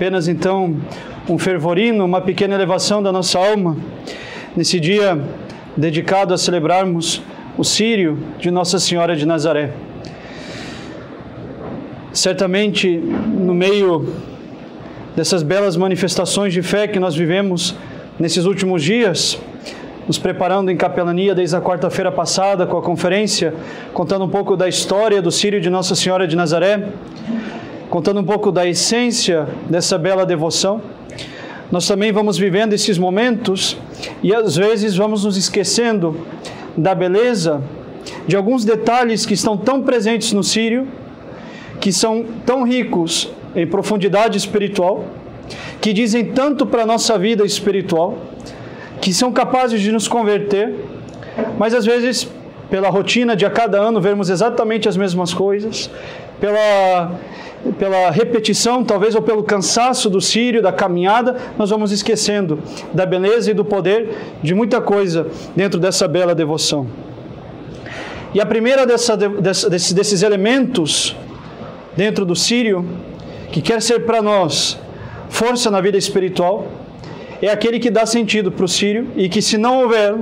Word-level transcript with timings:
Apenas 0.00 0.28
então 0.28 0.76
um 1.28 1.36
fervorino, 1.36 2.02
uma 2.06 2.22
pequena 2.22 2.54
elevação 2.54 3.02
da 3.02 3.12
nossa 3.12 3.38
alma 3.38 3.76
nesse 4.56 4.80
dia 4.80 5.22
dedicado 5.76 6.32
a 6.32 6.38
celebrarmos 6.38 7.20
o 7.58 7.62
Sírio 7.62 8.18
de 8.38 8.50
Nossa 8.50 8.78
Senhora 8.78 9.14
de 9.14 9.26
Nazaré. 9.26 9.72
Certamente, 12.14 12.96
no 12.96 13.52
meio 13.52 14.08
dessas 15.14 15.42
belas 15.42 15.76
manifestações 15.76 16.54
de 16.54 16.62
fé 16.62 16.88
que 16.88 16.98
nós 16.98 17.14
vivemos 17.14 17.76
nesses 18.18 18.46
últimos 18.46 18.82
dias, 18.82 19.38
nos 20.06 20.16
preparando 20.16 20.70
em 20.70 20.78
capelania 20.78 21.34
desde 21.34 21.56
a 21.56 21.60
quarta-feira 21.60 22.10
passada 22.10 22.66
com 22.66 22.78
a 22.78 22.82
conferência, 22.82 23.52
contando 23.92 24.24
um 24.24 24.30
pouco 24.30 24.56
da 24.56 24.66
história 24.66 25.20
do 25.20 25.30
Sírio 25.30 25.60
de 25.60 25.68
Nossa 25.68 25.94
Senhora 25.94 26.26
de 26.26 26.34
Nazaré, 26.34 26.88
contando 27.90 28.20
um 28.20 28.24
pouco 28.24 28.52
da 28.52 28.66
essência 28.68 29.48
dessa 29.68 29.98
bela 29.98 30.24
devoção. 30.24 30.80
Nós 31.72 31.88
também 31.88 32.12
vamos 32.12 32.38
vivendo 32.38 32.72
esses 32.72 32.96
momentos 32.96 33.76
e 34.22 34.32
às 34.32 34.54
vezes 34.54 34.96
vamos 34.96 35.24
nos 35.24 35.36
esquecendo 35.36 36.16
da 36.76 36.94
beleza 36.94 37.60
de 38.28 38.36
alguns 38.36 38.64
detalhes 38.64 39.26
que 39.26 39.34
estão 39.34 39.56
tão 39.56 39.82
presentes 39.82 40.32
no 40.32 40.44
Sírio, 40.44 40.86
que 41.80 41.92
são 41.92 42.24
tão 42.46 42.62
ricos 42.62 43.28
em 43.56 43.66
profundidade 43.66 44.38
espiritual, 44.38 45.04
que 45.80 45.92
dizem 45.92 46.26
tanto 46.26 46.64
para 46.64 46.82
a 46.84 46.86
nossa 46.86 47.18
vida 47.18 47.44
espiritual, 47.44 48.18
que 49.00 49.12
são 49.12 49.32
capazes 49.32 49.80
de 49.80 49.90
nos 49.90 50.06
converter, 50.06 50.74
mas 51.58 51.74
às 51.74 51.84
vezes, 51.84 52.28
pela 52.70 52.88
rotina 52.88 53.34
de 53.34 53.44
a 53.44 53.50
cada 53.50 53.80
ano 53.80 54.00
vermos 54.00 54.30
exatamente 54.30 54.88
as 54.88 54.96
mesmas 54.96 55.34
coisas, 55.34 55.90
pela, 56.40 57.18
pela 57.78 58.10
repetição, 58.10 58.84
talvez, 58.84 59.14
ou 59.14 59.22
pelo 59.22 59.42
cansaço 59.42 60.08
do 60.08 60.20
sírio, 60.20 60.62
da 60.62 60.72
caminhada, 60.72 61.36
nós 61.58 61.70
vamos 61.70 61.92
esquecendo 61.92 62.58
da 62.92 63.04
beleza 63.04 63.50
e 63.50 63.54
do 63.54 63.64
poder 63.64 64.08
de 64.42 64.54
muita 64.54 64.80
coisa 64.80 65.26
dentro 65.54 65.78
dessa 65.78 66.08
bela 66.08 66.34
devoção. 66.34 66.86
E 68.32 68.40
a 68.40 68.46
primeira 68.46 68.86
dessa, 68.86 69.16
desses, 69.16 69.92
desses 69.92 70.22
elementos 70.22 71.16
dentro 71.96 72.24
do 72.24 72.36
sírio, 72.36 72.86
que 73.50 73.60
quer 73.60 73.82
ser 73.82 74.06
para 74.06 74.22
nós 74.22 74.78
força 75.28 75.70
na 75.70 75.80
vida 75.80 75.98
espiritual, 75.98 76.66
é 77.42 77.48
aquele 77.48 77.78
que 77.78 77.90
dá 77.90 78.06
sentido 78.06 78.52
para 78.52 78.64
o 78.64 78.68
sírio 78.68 79.08
e 79.16 79.28
que, 79.28 79.42
se 79.42 79.58
não 79.58 79.82
houver, 79.82 80.14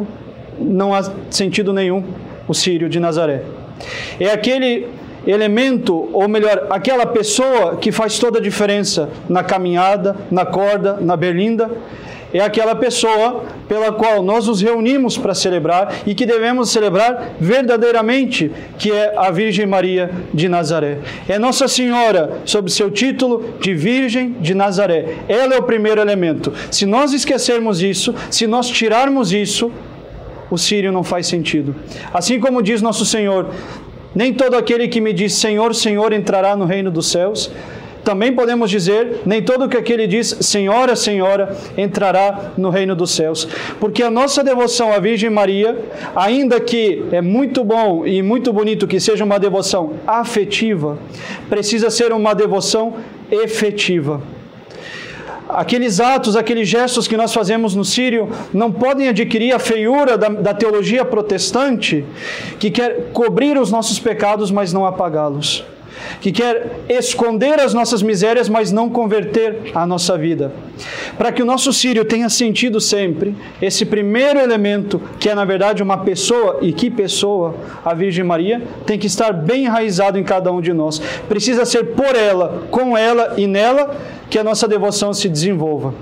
não 0.59 0.95
há 0.95 1.03
sentido 1.31 1.73
nenhum 1.73 2.05
o 2.47 2.55
sírio 2.55 2.89
de 2.89 2.99
Nazaré. 2.99 3.43
É 4.19 4.31
aquele 4.31 4.89
elemento, 5.29 6.09
ou 6.13 6.27
melhor, 6.27 6.67
aquela 6.71 7.05
pessoa 7.05 7.77
que 7.77 7.93
faz 7.93 8.19
toda 8.19 8.39
a 8.39 8.43
diferença 8.43 9.11
na 9.29 9.45
caminhada, 9.45 10.17
na 10.31 10.47
corda, 10.47 10.97
na 11.01 11.17
berlinda, 11.17 11.71
é 12.33 12.41
aquela 12.41 12.75
pessoa 12.75 13.45
pela 13.67 13.93
qual 13.93 14.23
nós 14.23 14.47
nos 14.47 14.61
reunimos 14.61 15.17
para 15.17 15.35
celebrar 15.35 15.95
e 16.07 16.15
que 16.15 16.27
devemos 16.27 16.71
celebrar 16.71 17.37
verdadeiramente, 17.41 18.51
que 18.79 18.91
é 18.91 19.15
a 19.17 19.31
Virgem 19.31 19.67
Maria 19.67 20.11
de 20.33 20.49
Nazaré. 20.49 20.99
É 21.29 21.39
Nossa 21.39 21.69
Senhora, 21.69 22.41
sob 22.45 22.71
seu 22.71 22.91
título 22.91 23.55
de 23.61 23.75
Virgem 23.75 24.37
de 24.41 24.55
Nazaré. 24.55 25.17
Ela 25.29 25.55
é 25.55 25.59
o 25.59 25.63
primeiro 25.63 26.01
elemento. 26.01 26.53
Se 26.71 26.85
nós 26.85 27.13
esquecermos 27.13 27.83
isso, 27.83 28.15
se 28.31 28.47
nós 28.47 28.69
tirarmos 28.69 29.33
isso, 29.33 29.71
o 30.51 30.57
sírio 30.57 30.93
não 30.93 31.05
faz 31.05 31.27
sentido. 31.27 31.75
Assim 32.13 32.41
como 32.41 32.63
diz 32.63 32.81
nosso 32.83 33.05
Senhor, 33.05 33.51
nem 34.19 34.35
todo 34.35 34.57
aquele 34.57 34.89
que 34.89 35.01
me 35.01 35.13
diz 35.13 35.35
Senhor, 35.35 35.73
Senhor 35.77 36.13
entrará 36.13 36.57
no 36.57 36.65
reino 36.65 36.91
dos 36.91 37.07
céus, 37.07 37.53
também 38.03 38.33
podemos 38.33 38.69
dizer: 38.69 39.21
nem 39.25 39.41
todo 39.41 39.69
que 39.69 39.77
aquele 39.77 40.09
diz 40.09 40.39
Senhora, 40.41 40.97
Senhora 40.97 41.57
entrará 41.77 42.51
no 42.59 42.69
reino 42.69 42.97
dos 42.97 43.13
céus. 43.13 43.47
Porque 43.79 44.03
a 44.03 44.11
nossa 44.11 44.43
devoção 44.43 44.93
à 44.93 44.99
Virgem 44.99 45.31
Maria, 45.31 45.79
ainda 46.17 46.59
que 46.59 47.05
é 47.13 47.21
muito 47.21 47.63
bom 47.63 48.05
e 48.05 48.21
muito 48.21 48.53
bonito 48.53 48.89
que 48.89 48.99
seja 48.99 49.23
uma 49.23 49.39
devoção 49.39 49.93
afetiva, 50.05 50.99
precisa 51.49 51.89
ser 51.89 52.13
uma 52.13 52.35
devoção 52.35 52.97
efetiva. 53.31 54.21
Aqueles 55.49 55.99
atos, 55.99 56.37
aqueles 56.37 56.69
gestos 56.69 57.09
que 57.09 57.17
nós 57.17 57.33
fazemos 57.33 57.75
no 57.75 57.85
Sírio 57.85 58.29
não 58.53 58.71
podem 58.71 59.09
adquirir 59.09 59.53
a 59.53 59.59
feiura 59.59 60.19
da, 60.19 60.29
da 60.29 60.55
teologia 60.55 61.05
protestante 61.05 62.05
que 62.59 62.71
quer 62.71 63.11
cobrir 63.13 63.59
os 63.59 63.71
nossos 63.71 63.99
pecados, 63.99 64.51
mas 64.51 64.73
não 64.73 64.85
apagá-los 64.85 65.65
que 66.21 66.33
quer 66.33 66.81
esconder 66.89 67.61
as 67.61 67.75
nossas 67.75 68.03
misérias, 68.03 68.49
mas 68.49 68.73
não 68.73 68.89
converter 68.89 69.71
a 69.75 69.87
nossa 69.87 70.17
vida. 70.17 70.53
Para 71.17 71.33
que 71.33 71.43
o 71.43 71.47
nosso 71.47 71.73
sírio 71.73 72.05
tenha 72.05 72.29
sentido 72.29 72.81
sempre, 72.81 73.35
esse 73.61 73.85
primeiro 73.85 74.39
elemento, 74.39 75.01
que 75.19 75.29
é 75.29 75.35
na 75.35 75.45
verdade 75.45 75.83
uma 75.83 75.99
pessoa, 75.99 76.59
e 76.63 76.73
que 76.73 76.91
pessoa, 76.91 77.55
a 77.85 77.95
Virgem 77.95 78.25
Maria, 78.25 78.63
tem 78.87 78.99
que 78.99 79.07
estar 79.07 79.33
bem 79.33 79.65
enraizado 79.65 80.19
em 80.19 80.25
cada 80.25 80.53
um 80.53 80.61
de 80.61 80.73
nós. 80.73 81.01
Precisa 81.29 81.65
ser 81.65 81.95
por 81.95 82.15
ela, 82.15 82.67
com 82.71 82.97
ela 82.97 83.35
e 83.37 83.47
nela 83.47 83.97
que 84.31 84.39
a 84.39 84.45
nossa 84.45 84.69
devoção 84.69 85.13
se 85.13 85.29
desenvolva. 85.29 85.95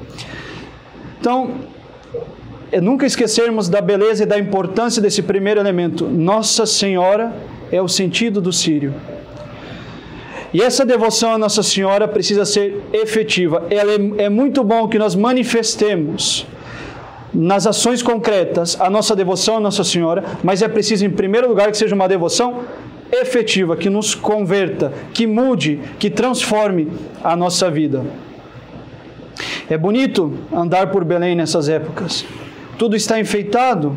Então, 1.20 1.50
é 2.70 2.80
nunca 2.80 3.06
esquecermos 3.06 3.68
da 3.68 3.80
beleza 3.80 4.24
e 4.24 4.26
da 4.26 4.38
importância 4.38 5.00
desse 5.00 5.22
primeiro 5.22 5.60
elemento. 5.60 6.06
Nossa 6.06 6.66
Senhora 6.66 7.32
é 7.70 7.80
o 7.80 7.88
sentido 7.88 8.40
do 8.40 8.52
sírio. 8.52 8.94
E 10.56 10.62
essa 10.62 10.86
devoção 10.86 11.32
a 11.32 11.36
Nossa 11.36 11.62
Senhora 11.62 12.08
precisa 12.08 12.46
ser 12.46 12.82
efetiva. 12.90 13.66
Ela 13.68 13.92
é, 13.92 14.24
é 14.24 14.28
muito 14.30 14.64
bom 14.64 14.88
que 14.88 14.98
nós 14.98 15.14
manifestemos 15.14 16.46
nas 17.34 17.66
ações 17.66 18.02
concretas 18.02 18.74
a 18.80 18.88
nossa 18.88 19.14
devoção 19.14 19.58
a 19.58 19.60
Nossa 19.60 19.84
Senhora, 19.84 20.24
mas 20.42 20.62
é 20.62 20.68
preciso, 20.68 21.04
em 21.04 21.10
primeiro 21.10 21.46
lugar, 21.46 21.70
que 21.70 21.76
seja 21.76 21.94
uma 21.94 22.08
devoção 22.08 22.62
efetiva, 23.12 23.76
que 23.76 23.90
nos 23.90 24.14
converta, 24.14 24.94
que 25.12 25.26
mude, 25.26 25.78
que 25.98 26.08
transforme 26.08 26.88
a 27.22 27.36
nossa 27.36 27.70
vida. 27.70 28.02
É 29.68 29.76
bonito 29.76 30.38
andar 30.50 30.90
por 30.90 31.04
Belém 31.04 31.34
nessas 31.34 31.68
épocas. 31.68 32.24
Tudo 32.78 32.96
está 32.96 33.20
enfeitado, 33.20 33.94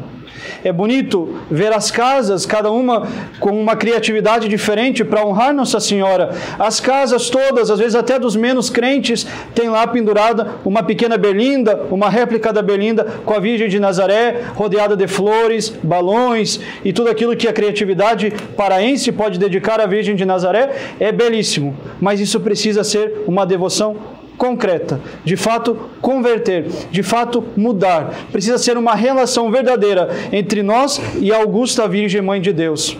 é 0.64 0.72
bonito 0.72 1.38
ver 1.50 1.74
as 1.74 1.92
casas, 1.92 2.46
cada 2.46 2.72
uma 2.72 3.08
com 3.40 3.52
uma 3.52 3.76
criatividade 3.76 4.48
diferente 4.48 5.04
para 5.04 5.26
honrar 5.26 5.54
Nossa 5.54 5.80
Senhora. 5.80 6.32
As 6.58 6.80
casas 6.80 7.30
todas, 7.30 7.70
às 7.70 7.80
vezes 7.80 7.96
até 7.96 8.20
dos 8.20 8.36
menos 8.36 8.70
crentes, 8.70 9.26
tem 9.54 9.70
lá 9.70 9.86
pendurada 9.88 10.56
uma 10.66 10.84
pequena 10.84 11.18
berlinda, 11.18 11.88
uma 11.90 12.10
réplica 12.10 12.52
da 12.52 12.62
berlinda 12.62 13.06
com 13.26 13.34
a 13.34 13.40
Virgem 13.40 13.70
de 13.70 13.80
Nazaré, 13.80 14.42
rodeada 14.56 14.96
de 14.96 15.08
flores, 15.08 15.70
balões 15.82 16.60
e 16.84 16.92
tudo 16.94 17.10
aquilo 17.10 17.36
que 17.36 17.48
a 17.48 17.54
criatividade 17.54 18.34
paraense 18.56 19.12
pode 19.12 19.40
dedicar 19.40 19.80
à 19.80 19.86
Virgem 19.86 20.16
de 20.16 20.26
Nazaré. 20.26 20.72
É 21.00 21.12
belíssimo, 21.12 21.76
mas 22.00 22.20
isso 22.20 22.40
precisa 22.40 22.84
ser 22.84 23.24
uma 23.28 23.46
devoção 23.46 24.19
concreta, 24.40 25.02
de 25.26 25.36
fato 25.36 25.78
converter, 26.02 26.66
de 26.90 27.04
fato 27.04 27.44
mudar. 27.58 28.28
Precisa 28.32 28.58
ser 28.58 28.78
uma 28.78 28.96
relação 28.96 29.52
verdadeira 29.52 30.10
entre 30.32 30.64
nós 30.64 31.00
e 31.20 31.32
a 31.32 31.38
Augusta 31.38 31.88
Virgem 31.88 32.22
Mãe 32.22 32.40
de 32.42 32.54
Deus. 32.54 32.98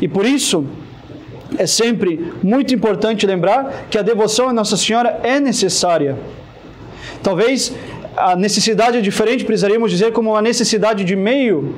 E 0.00 0.08
por 0.08 0.24
isso, 0.24 0.64
é 1.58 1.66
sempre 1.66 2.32
muito 2.42 2.74
importante 2.74 3.26
lembrar 3.26 3.86
que 3.90 3.98
a 3.98 4.02
devoção 4.02 4.48
a 4.48 4.52
Nossa 4.52 4.78
Senhora 4.78 5.20
é 5.22 5.38
necessária. 5.38 6.16
Talvez 7.22 7.74
a 8.16 8.34
necessidade 8.34 8.96
é 8.96 9.00
diferente, 9.02 9.44
precisaríamos 9.44 9.90
dizer 9.90 10.10
como 10.12 10.30
uma 10.30 10.42
necessidade 10.42 11.04
de 11.04 11.14
meio 11.14 11.74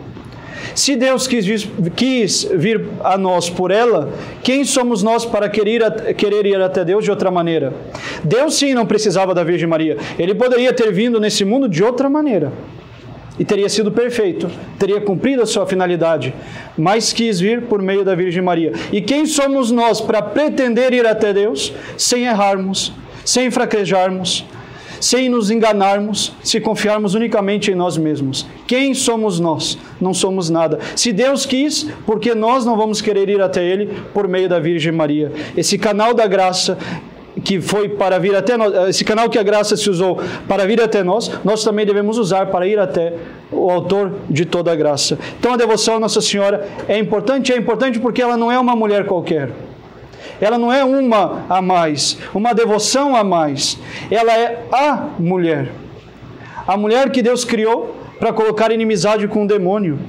se 0.74 0.96
Deus 0.96 1.26
quis 1.26 1.68
quis 1.96 2.44
vir, 2.54 2.88
a 3.02 3.18
nós 3.18 3.50
por 3.50 3.70
ela, 3.70 4.12
quem 4.42 4.64
somos 4.64 5.02
nós 5.02 5.24
para 5.24 5.48
querer, 5.48 6.14
querer 6.14 6.46
ir 6.46 6.60
até 6.60 6.84
Deus 6.84 7.04
de 7.04 7.10
outra 7.10 7.30
maneira? 7.30 7.72
Deus 8.24 8.54
sim 8.54 8.74
não 8.74 8.86
precisava 8.86 9.34
da 9.34 9.44
Virgem 9.44 9.68
Maria. 9.68 9.96
Ele 10.18 10.34
poderia 10.34 10.72
ter 10.72 10.92
vindo 10.92 11.20
nesse 11.20 11.44
mundo 11.44 11.68
de 11.68 11.82
outra 11.82 12.08
maneira. 12.08 12.52
E 13.38 13.44
teria 13.44 13.68
sido 13.68 13.90
perfeito, 13.90 14.50
teria 14.78 15.00
cumprido 15.00 15.42
a 15.42 15.46
sua 15.46 15.66
finalidade, 15.66 16.34
mas 16.76 17.12
quis 17.12 17.40
vir 17.40 17.62
por 17.62 17.80
meio 17.80 18.04
da 18.04 18.14
Virgem 18.14 18.42
Maria. 18.42 18.72
E 18.92 19.00
quem 19.00 19.24
somos 19.24 19.70
nós 19.70 20.00
para 20.00 20.20
pretender 20.20 20.92
ir 20.92 21.06
até 21.06 21.32
Deus 21.32 21.72
sem 21.96 22.26
errarmos, 22.26 22.92
sem 23.24 23.50
fraquejarmos, 23.50 24.44
sem 25.02 25.28
nos 25.28 25.50
enganarmos, 25.50 26.32
se 26.44 26.60
confiarmos 26.60 27.14
unicamente 27.14 27.72
em 27.72 27.74
nós 27.74 27.98
mesmos. 27.98 28.46
Quem 28.68 28.94
somos 28.94 29.40
nós? 29.40 29.76
Não 30.00 30.14
somos 30.14 30.48
nada. 30.48 30.78
Se 30.94 31.12
Deus 31.12 31.44
quis, 31.44 31.88
porque 32.06 32.36
nós 32.36 32.64
não 32.64 32.76
vamos 32.76 33.00
querer 33.00 33.28
ir 33.28 33.42
até 33.42 33.64
Ele 33.64 33.88
por 34.14 34.28
meio 34.28 34.48
da 34.48 34.60
Virgem 34.60 34.92
Maria? 34.92 35.32
Esse 35.56 35.76
canal 35.76 36.14
da 36.14 36.24
graça 36.28 36.78
que 37.44 37.60
foi 37.60 37.88
para 37.88 38.20
vir 38.20 38.36
até 38.36 38.56
nós, 38.56 38.90
esse 38.90 39.04
canal 39.04 39.28
que 39.28 39.38
a 39.40 39.42
graça 39.42 39.76
se 39.76 39.90
usou 39.90 40.20
para 40.46 40.66
vir 40.66 40.80
até 40.80 41.02
nós, 41.02 41.32
nós 41.42 41.64
também 41.64 41.84
devemos 41.84 42.16
usar 42.16 42.46
para 42.46 42.64
ir 42.64 42.78
até 42.78 43.14
o 43.50 43.72
autor 43.72 44.12
de 44.30 44.44
toda 44.44 44.70
a 44.70 44.76
graça. 44.76 45.18
Então 45.40 45.52
a 45.52 45.56
devoção 45.56 45.96
à 45.96 45.98
Nossa 45.98 46.20
Senhora 46.20 46.68
é 46.86 46.96
importante, 46.96 47.52
é 47.52 47.56
importante 47.56 47.98
porque 47.98 48.22
ela 48.22 48.36
não 48.36 48.52
é 48.52 48.58
uma 48.58 48.76
mulher 48.76 49.04
qualquer. 49.04 49.50
Ela 50.42 50.58
não 50.58 50.72
é 50.72 50.84
uma 50.84 51.44
a 51.48 51.62
mais, 51.62 52.18
uma 52.34 52.52
devoção 52.52 53.14
a 53.14 53.22
mais. 53.22 53.78
Ela 54.10 54.36
é 54.36 54.64
a 54.72 55.10
mulher. 55.16 55.70
A 56.66 56.76
mulher 56.76 57.10
que 57.10 57.22
Deus 57.22 57.44
criou 57.44 57.94
para 58.18 58.32
colocar 58.32 58.72
inimizade 58.72 59.28
com 59.28 59.44
o 59.44 59.46
demônio. 59.46 60.00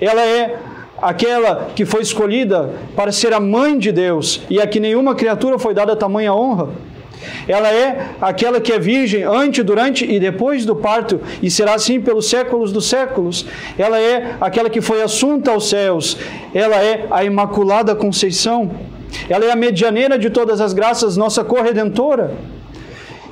Ela 0.00 0.22
é 0.22 0.58
aquela 0.96 1.68
que 1.76 1.84
foi 1.84 2.00
escolhida 2.00 2.70
para 2.96 3.12
ser 3.12 3.34
a 3.34 3.40
mãe 3.40 3.76
de 3.76 3.92
Deus 3.92 4.40
e 4.48 4.62
a 4.62 4.66
que 4.66 4.80
nenhuma 4.80 5.14
criatura 5.14 5.58
foi 5.58 5.74
dada 5.74 5.94
tamanha 5.94 6.32
honra. 6.32 6.70
Ela 7.46 7.70
é 7.70 8.08
aquela 8.18 8.62
que 8.62 8.72
é 8.72 8.78
virgem 8.78 9.24
antes, 9.24 9.62
durante 9.62 10.10
e 10.10 10.18
depois 10.18 10.64
do 10.64 10.74
parto, 10.74 11.20
e 11.42 11.50
será 11.50 11.74
assim 11.74 12.00
pelos 12.00 12.30
séculos 12.30 12.72
dos 12.72 12.88
séculos. 12.88 13.44
Ela 13.78 14.00
é 14.00 14.36
aquela 14.40 14.70
que 14.70 14.80
foi 14.80 15.02
assunta 15.02 15.50
aos 15.50 15.68
céus. 15.68 16.16
Ela 16.54 16.76
é 16.76 17.06
a 17.10 17.22
Imaculada 17.24 17.94
Conceição. 17.94 18.70
Ela 19.28 19.46
é 19.46 19.50
a 19.50 19.56
medianeira 19.56 20.18
de 20.18 20.30
todas 20.30 20.60
as 20.60 20.72
graças, 20.72 21.16
nossa 21.16 21.44
corredentora. 21.44 22.32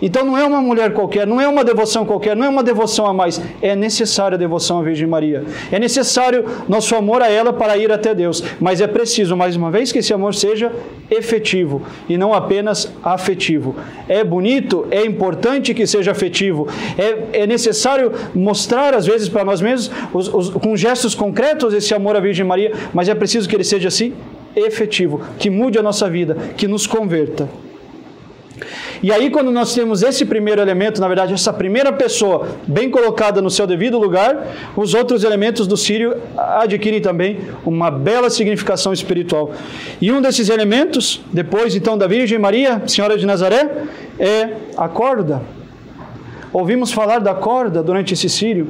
Então 0.03 0.25
não 0.25 0.37
é 0.37 0.45
uma 0.45 0.63
mulher 0.63 0.93
qualquer, 0.93 1.27
não 1.27 1.41
é 1.41 1.47
uma 1.47 1.63
devoção 1.63 2.07
qualquer, 2.07 2.35
não 2.35 2.45
é 2.45 2.49
uma 2.49 2.63
devoção 2.63 3.07
a 3.07 3.13
mais. 3.13 3.41
É 3.61 3.77
necessária 3.77 4.37
a 4.37 4.39
devoção 4.39 4.79
à 4.79 4.83
Virgem 4.83 5.07
Maria. 5.07 5.45
É 5.71 5.79
necessário 5.79 6.45
nosso 6.69 6.95
amor 6.97 7.23
a 7.23 7.31
ela 7.31 7.53
para 7.53 7.77
ir 7.77 7.93
até 7.93 8.15
Deus. 8.15 8.43
Mas 8.59 8.81
é 8.81 8.87
preciso, 8.87 9.37
mais 9.37 9.57
uma 9.57 9.71
vez, 9.71 9.93
que 9.93 9.99
esse 9.99 10.13
amor 10.13 10.35
seja 10.35 10.73
efetivo 11.11 11.83
e 12.09 12.17
não 12.17 12.33
apenas 12.33 12.91
afetivo. 13.03 13.77
É 14.09 14.25
bonito, 14.25 14.87
é 14.91 15.05
importante 15.05 15.75
que 15.75 15.87
seja 15.87 16.13
afetivo. 16.13 16.67
É, 16.97 17.43
é 17.43 17.47
necessário 17.47 18.13
mostrar, 18.35 18.95
às 18.95 19.07
vezes, 19.07 19.29
para 19.29 19.45
nós 19.45 19.61
mesmos, 19.61 19.91
os, 20.15 20.33
os, 20.33 20.51
com 20.51 20.77
gestos 20.77 21.15
concretos, 21.15 21.75
esse 21.75 21.93
amor 21.93 22.17
à 22.17 22.21
Virgem 22.21 22.47
Maria. 22.47 22.73
Mas 22.95 23.09
é 23.09 23.15
preciso 23.15 23.49
que 23.49 23.55
ele 23.55 23.65
seja 23.65 23.89
assim 23.89 24.15
efetivo, 24.55 25.21
que 25.39 25.51
mude 25.51 25.79
a 25.79 25.83
nossa 25.83 26.09
vida, 26.09 26.37
que 26.57 26.67
nos 26.67 26.87
converta. 26.87 27.49
E 29.03 29.11
aí, 29.11 29.31
quando 29.31 29.51
nós 29.51 29.75
temos 29.75 30.03
esse 30.03 30.27
primeiro 30.27 30.61
elemento, 30.61 31.01
na 31.01 31.09
verdade, 31.09 31.33
essa 31.33 31.53
primeira 31.53 31.91
pessoa 31.91 32.49
bem 32.67 32.91
colocada 32.91 33.41
no 33.41 33.49
seu 33.49 33.67
devido 33.67 33.99
lugar, 33.99 34.47
os 34.77 34.93
outros 34.93 35.25
elementos 35.25 35.67
do 35.67 35.75
Sírio 35.77 36.17
adquirem 36.37 37.01
também 37.01 37.39
uma 37.65 37.91
bela 37.91 38.29
significação 38.29 38.93
espiritual. 38.93 39.53
E 40.03 40.13
um 40.13 40.21
desses 40.21 40.51
elementos, 40.51 41.23
depois 41.33 41.75
então 41.75 41.97
da 41.97 42.07
Virgem 42.07 42.39
Maria, 42.39 42.83
Senhora 42.87 43.17
de 43.17 43.25
Nazaré, 43.25 43.85
é 44.19 44.51
a 44.77 44.87
corda. 44.87 45.41
Ouvimos 46.53 46.93
falar 46.93 47.21
da 47.21 47.33
corda 47.33 47.83
durante 47.83 48.13
esse 48.13 48.29
Sírio. 48.29 48.69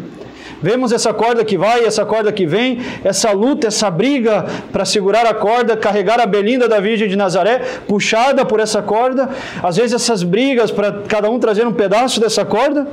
Vemos 0.63 0.93
essa 0.93 1.13
corda 1.15 1.45
que 1.45 1.57
vai, 1.57 1.85
essa 1.85 2.05
corda 2.05 2.31
que 2.31 2.47
vem, 2.47 2.81
essa 3.03 3.33
luta, 3.33 3.69
essa 3.69 3.91
briga 3.91 4.45
para 4.71 4.85
segurar 4.85 5.27
a 5.27 5.33
corda, 5.33 5.77
carregar 5.77 6.21
a 6.21 6.27
belinda 6.27 6.69
da 6.69 6.79
Virgem 6.81 7.09
de 7.09 7.17
Nazaré, 7.17 7.61
puxada 7.89 8.45
por 8.45 8.61
essa 8.61 8.83
corda. 8.83 9.31
Às 9.63 9.77
vezes 9.77 9.95
essas 9.95 10.23
brigas 10.23 10.71
para 10.71 10.93
cada 11.09 11.31
um 11.31 11.39
trazer 11.39 11.67
um 11.67 11.73
pedaço 11.73 12.21
dessa 12.21 12.45
corda. 12.45 12.87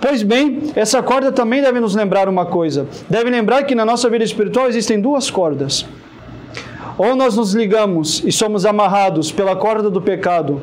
Pois 0.00 0.22
bem, 0.22 0.72
essa 0.74 1.02
corda 1.02 1.30
também 1.32 1.60
deve 1.60 1.80
nos 1.80 1.94
lembrar 1.94 2.28
uma 2.28 2.46
coisa. 2.46 2.86
Deve 3.08 3.30
lembrar 3.30 3.64
que 3.64 3.74
na 3.74 3.84
nossa 3.84 4.08
vida 4.08 4.24
espiritual 4.24 4.68
existem 4.68 5.00
duas 5.00 5.30
cordas. 5.30 5.84
Ou 6.98 7.16
nós 7.16 7.36
nos 7.36 7.54
ligamos 7.54 8.22
e 8.24 8.30
somos 8.30 8.64
amarrados 8.64 9.32
pela 9.32 9.56
corda 9.56 9.90
do 9.90 10.00
pecado 10.00 10.60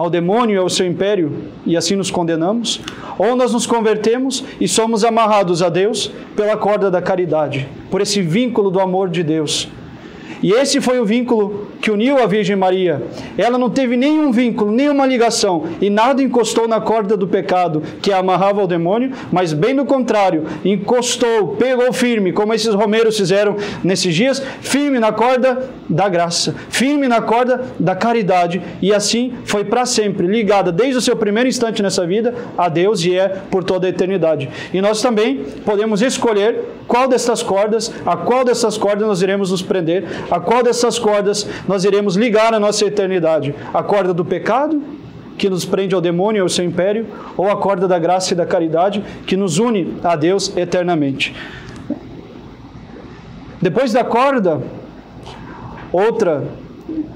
ao 0.00 0.08
demônio 0.08 0.54
e 0.54 0.58
ao 0.58 0.70
seu 0.70 0.86
império 0.86 1.30
e 1.66 1.76
assim 1.76 1.94
nos 1.94 2.10
condenamos, 2.10 2.80
ou 3.18 3.36
nós 3.36 3.52
nos 3.52 3.66
convertemos 3.66 4.42
e 4.58 4.66
somos 4.66 5.04
amarrados 5.04 5.62
a 5.62 5.68
Deus 5.68 6.10
pela 6.34 6.56
corda 6.56 6.90
da 6.90 7.02
caridade, 7.02 7.68
por 7.90 8.00
esse 8.00 8.22
vínculo 8.22 8.70
do 8.70 8.80
amor 8.80 9.10
de 9.10 9.22
Deus. 9.22 9.68
E 10.42 10.52
esse 10.52 10.80
foi 10.80 10.98
o 10.98 11.04
vínculo 11.04 11.68
que 11.80 11.90
uniu 11.90 12.18
a 12.22 12.26
Virgem 12.26 12.56
Maria. 12.56 13.02
Ela 13.36 13.58
não 13.58 13.70
teve 13.70 13.96
nenhum 13.96 14.30
vínculo, 14.30 14.70
nenhuma 14.70 15.06
ligação, 15.06 15.64
e 15.80 15.90
nada 15.90 16.22
encostou 16.22 16.68
na 16.68 16.80
corda 16.80 17.16
do 17.16 17.26
pecado 17.26 17.82
que 18.02 18.12
a 18.12 18.18
amarrava 18.18 18.60
ao 18.60 18.66
demônio, 18.66 19.12
mas 19.32 19.52
bem 19.52 19.74
do 19.74 19.84
contrário, 19.84 20.44
encostou, 20.64 21.56
pegou 21.58 21.92
firme, 21.92 22.32
como 22.32 22.54
esses 22.54 22.74
romeiros 22.74 23.16
fizeram 23.16 23.56
nesses 23.82 24.14
dias, 24.14 24.42
firme 24.60 24.98
na 24.98 25.12
corda 25.12 25.70
da 25.88 26.08
graça, 26.08 26.54
firme 26.68 27.08
na 27.08 27.20
corda 27.20 27.64
da 27.78 27.94
caridade, 27.94 28.62
e 28.80 28.92
assim 28.92 29.34
foi 29.44 29.64
para 29.64 29.86
sempre, 29.86 30.26
ligada 30.26 30.70
desde 30.70 30.98
o 30.98 31.00
seu 31.00 31.16
primeiro 31.16 31.48
instante 31.48 31.82
nessa 31.82 32.06
vida 32.06 32.34
a 32.56 32.68
Deus 32.68 33.04
e 33.04 33.16
é 33.16 33.28
por 33.50 33.64
toda 33.64 33.86
a 33.86 33.90
eternidade. 33.90 34.48
E 34.72 34.80
nós 34.80 35.02
também 35.02 35.44
podemos 35.64 36.02
escolher 36.02 36.60
qual 36.86 37.06
dessas 37.06 37.42
cordas, 37.42 37.92
a 38.04 38.16
qual 38.16 38.44
dessas 38.44 38.76
cordas 38.76 39.06
nós 39.06 39.22
iremos 39.22 39.50
nos 39.50 39.62
prender, 39.62 40.04
a 40.30 40.38
qual 40.38 40.62
dessas 40.62 40.98
cordas 40.98 41.46
nós 41.66 41.84
iremos 41.84 42.16
ligar 42.16 42.54
a 42.54 42.60
nossa 42.60 42.84
eternidade? 42.86 43.54
A 43.74 43.82
corda 43.82 44.14
do 44.14 44.24
pecado, 44.24 44.80
que 45.36 45.50
nos 45.50 45.64
prende 45.64 45.94
ao 45.94 46.00
demônio 46.00 46.40
e 46.40 46.42
ao 46.42 46.48
seu 46.48 46.64
império, 46.64 47.06
ou 47.36 47.50
a 47.50 47.56
corda 47.56 47.88
da 47.88 47.98
graça 47.98 48.32
e 48.32 48.36
da 48.36 48.46
caridade, 48.46 49.02
que 49.26 49.36
nos 49.36 49.58
une 49.58 49.96
a 50.04 50.14
Deus 50.14 50.56
eternamente? 50.56 51.34
Depois 53.60 53.92
da 53.92 54.04
corda, 54.04 54.62
outra 55.92 56.44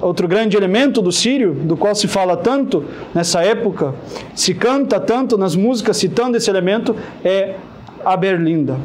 outro 0.01 0.29
grande 0.29 0.57
elemento 0.57 1.03
do 1.03 1.11
sírio, 1.11 1.53
do 1.53 1.77
qual 1.77 1.95
se 1.95 2.07
fala 2.07 2.37
tanto 2.37 2.85
nessa 3.13 3.43
época, 3.43 3.95
se 4.35 4.55
canta 4.55 5.01
tanto 5.01 5.37
nas 5.37 5.57
músicas 5.57 5.97
citando 5.97 6.37
esse 6.37 6.49
elemento, 6.49 6.95
é 7.25 7.55
a 8.05 8.17
berlinda 8.17 8.77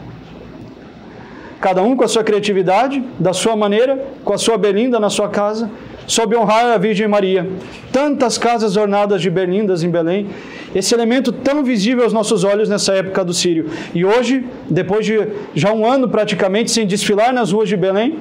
cada 1.60 1.84
um 1.84 1.96
com 1.96 2.04
a 2.04 2.08
sua 2.08 2.24
criatividade, 2.24 3.04
da 3.20 3.34
sua 3.34 3.56
maneira, 3.56 4.06
com 4.24 4.34
a 4.34 4.38
sua 4.38 4.58
berlinda 4.58 5.00
na 5.00 5.10
sua 5.10 5.28
casa, 5.28 5.70
soube 6.08 6.36
honrar 6.36 6.66
a 6.74 6.78
Virgem 6.78 7.08
Maria. 7.08 7.48
Tantas 7.92 8.38
casas 8.38 8.78
ornadas 8.78 9.22
de 9.22 9.30
berlindas 9.30 9.84
em 9.84 9.90
Belém, 9.90 10.28
esse 10.74 10.94
elemento 10.94 11.32
tão 11.32 11.64
visível 11.64 12.04
aos 12.04 12.14
nossos 12.14 12.44
olhos 12.44 12.70
nessa 12.70 12.94
época 12.94 13.26
do 13.26 13.34
Sírio. 13.34 13.70
E 13.94 14.06
hoje, 14.06 14.46
depois 14.70 15.06
de 15.06 15.20
já 15.54 15.74
um 15.74 15.86
ano 15.86 16.08
praticamente 16.08 16.72
sem 16.72 16.88
desfilar 16.88 17.34
nas 17.34 17.52
ruas 17.52 17.68
de 17.68 17.76
Belém, 17.76 18.18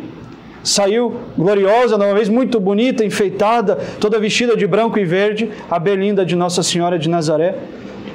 saiu 0.64 1.14
gloriosa, 1.37 1.96
uma 1.96 2.14
vez 2.14 2.29
muito 2.29 2.58
bonita, 2.58 3.05
enfeitada, 3.05 3.79
toda 4.00 4.19
vestida 4.19 4.56
de 4.56 4.67
branco 4.67 4.99
e 4.99 5.05
verde, 5.05 5.50
a 5.70 5.79
berlinda 5.79 6.26
de 6.26 6.34
Nossa 6.34 6.62
Senhora 6.62 6.98
de 6.98 7.08
Nazaré 7.08 7.55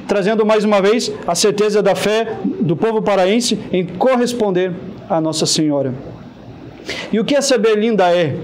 trazendo 0.06 0.46
mais 0.46 0.66
uma 0.66 0.82
vez 0.82 1.12
a 1.26 1.34
certeza 1.34 1.82
da 1.82 1.96
fé 1.96 2.38
do 2.60 2.76
povo 2.76 3.02
paraense 3.02 3.58
em 3.72 3.86
corresponder 3.86 4.74
a 5.10 5.20
Nossa 5.22 5.46
Senhora. 5.46 5.94
E 7.12 7.20
o 7.20 7.26
que 7.26 7.36
essa 7.36 7.58
berlinda 7.58 8.12
é? 8.12 8.36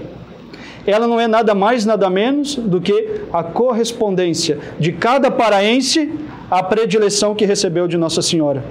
Ela 0.86 1.06
não 1.06 1.20
é 1.20 1.28
nada 1.28 1.54
mais, 1.54 1.84
nada 1.84 2.08
menos 2.08 2.56
do 2.56 2.80
que 2.80 3.22
a 3.32 3.42
correspondência 3.42 4.58
de 4.78 4.92
cada 4.92 5.30
paraense 5.30 6.10
à 6.50 6.62
predileção 6.62 7.34
que 7.34 7.44
recebeu 7.44 7.86
de 7.86 7.96
Nossa 7.96 8.22
Senhora. 8.22 8.64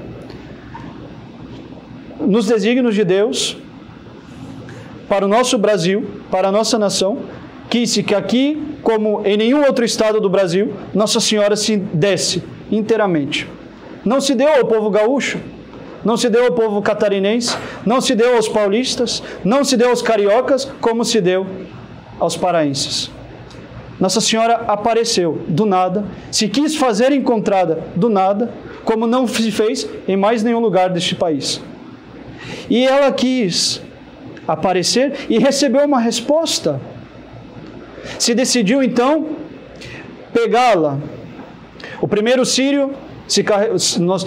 Nos 2.20 2.48
desígnios 2.48 2.96
de 2.96 3.04
Deus, 3.04 3.58
para 5.08 5.26
o 5.26 5.28
nosso 5.28 5.58
Brasil, 5.58 6.06
para 6.30 6.50
a 6.50 6.52
nossa 6.52 6.78
nação, 6.78 7.20
quis 7.70 7.96
que 7.98 8.14
aqui, 8.14 8.62
como 8.84 9.22
em 9.26 9.38
nenhum 9.38 9.66
outro 9.66 9.86
estado 9.86 10.20
do 10.20 10.30
Brasil, 10.30 10.74
Nossa 10.94 11.20
Senhora 11.20 11.56
se 11.56 11.78
desse 11.78 12.44
inteiramente. 12.72 13.48
Não 14.04 14.20
se 14.22 14.36
deu 14.36 14.48
ao 14.48 14.66
povo 14.66 14.90
gaúcho, 14.90 15.40
não 16.10 16.18
se 16.18 16.28
deu 16.28 16.46
ao 16.46 16.52
povo 16.54 16.82
catarinense, 16.82 17.56
não 17.86 18.02
se 18.02 18.16
deu 18.16 18.36
aos 18.36 18.50
paulistas, 18.50 19.22
não 19.46 19.64
se 19.64 19.78
deu 19.78 19.92
aos 19.92 20.02
cariocas, 20.02 20.66
como 20.82 21.06
se 21.06 21.22
deu 21.22 21.46
aos 22.20 22.36
paraenses. 22.36 23.12
Nossa 24.00 24.20
Senhora 24.20 24.56
apareceu 24.68 25.44
do 25.48 25.68
nada, 25.68 26.04
se 26.32 26.48
quis 26.48 26.76
fazer 26.76 27.12
encontrada 27.12 27.84
do 27.96 28.10
nada, 28.10 28.52
como 28.84 29.06
não 29.06 29.28
se 29.28 29.52
fez 29.52 29.88
em 30.08 30.18
mais 30.18 30.42
nenhum 30.42 30.60
lugar 30.60 30.90
deste 30.90 31.14
país. 31.14 31.62
E 32.68 32.88
ela 32.88 33.12
quis 33.12 33.80
aparecer 34.48 35.28
e 35.30 35.38
recebeu 35.38 35.86
uma 35.86 36.00
resposta. 36.00 36.82
Se 38.18 38.34
decidiu 38.34 38.82
então 38.82 39.28
pegá-la. 40.34 40.98
O 42.02 42.08
primeiro 42.08 42.44
sírio 42.48 42.96
se 43.30 44.02
nós, 44.02 44.26